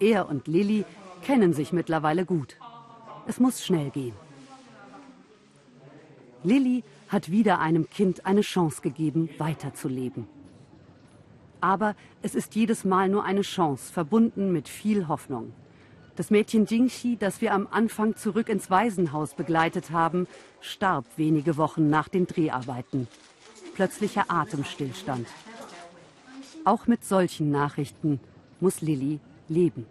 Er 0.00 0.28
und 0.28 0.46
Lilly 0.46 0.84
kennen 1.22 1.52
sich 1.52 1.72
mittlerweile 1.72 2.24
gut. 2.24 2.56
Es 3.26 3.40
muss 3.40 3.64
schnell 3.64 3.90
gehen. 3.90 4.14
Lilly 6.44 6.84
hat 7.08 7.30
wieder 7.30 7.58
einem 7.58 7.90
Kind 7.90 8.24
eine 8.26 8.42
Chance 8.42 8.80
gegeben, 8.80 9.28
weiterzuleben. 9.38 10.26
Aber 11.60 11.96
es 12.22 12.34
ist 12.34 12.54
jedes 12.54 12.84
Mal 12.84 13.08
nur 13.08 13.24
eine 13.24 13.42
Chance, 13.42 13.92
verbunden 13.92 14.52
mit 14.52 14.68
viel 14.68 15.08
Hoffnung. 15.08 15.52
Das 16.14 16.30
Mädchen 16.30 16.66
Jingxi, 16.66 17.16
das 17.16 17.40
wir 17.40 17.52
am 17.52 17.68
Anfang 17.70 18.16
zurück 18.16 18.48
ins 18.48 18.70
Waisenhaus 18.70 19.34
begleitet 19.34 19.90
haben, 19.90 20.26
starb 20.60 21.04
wenige 21.16 21.56
Wochen 21.56 21.90
nach 21.90 22.08
den 22.08 22.26
Dreharbeiten. 22.26 23.08
Plötzlicher 23.74 24.24
Atemstillstand. 24.28 25.26
Auch 26.64 26.86
mit 26.86 27.04
solchen 27.04 27.50
Nachrichten 27.50 28.20
muss 28.60 28.80
Lilly 28.80 29.20
leben. 29.48 29.86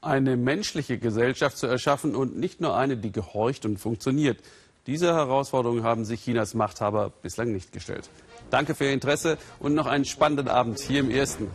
Eine 0.00 0.36
menschliche 0.36 0.98
Gesellschaft 0.98 1.56
zu 1.56 1.66
erschaffen 1.66 2.16
und 2.16 2.36
nicht 2.36 2.60
nur 2.60 2.76
eine, 2.76 2.96
die 2.96 3.12
gehorcht 3.12 3.64
und 3.64 3.78
funktioniert. 3.78 4.38
Diese 4.86 5.14
Herausforderung 5.14 5.84
haben 5.84 6.04
sich 6.04 6.24
Chinas 6.24 6.54
Machthaber 6.54 7.12
bislang 7.22 7.52
nicht 7.52 7.72
gestellt. 7.72 8.10
Danke 8.50 8.74
für 8.74 8.84
Ihr 8.84 8.92
Interesse 8.92 9.38
und 9.60 9.74
noch 9.74 9.86
einen 9.86 10.04
spannenden 10.04 10.48
Abend 10.48 10.80
hier 10.80 11.00
im 11.00 11.10
Ersten. 11.10 11.48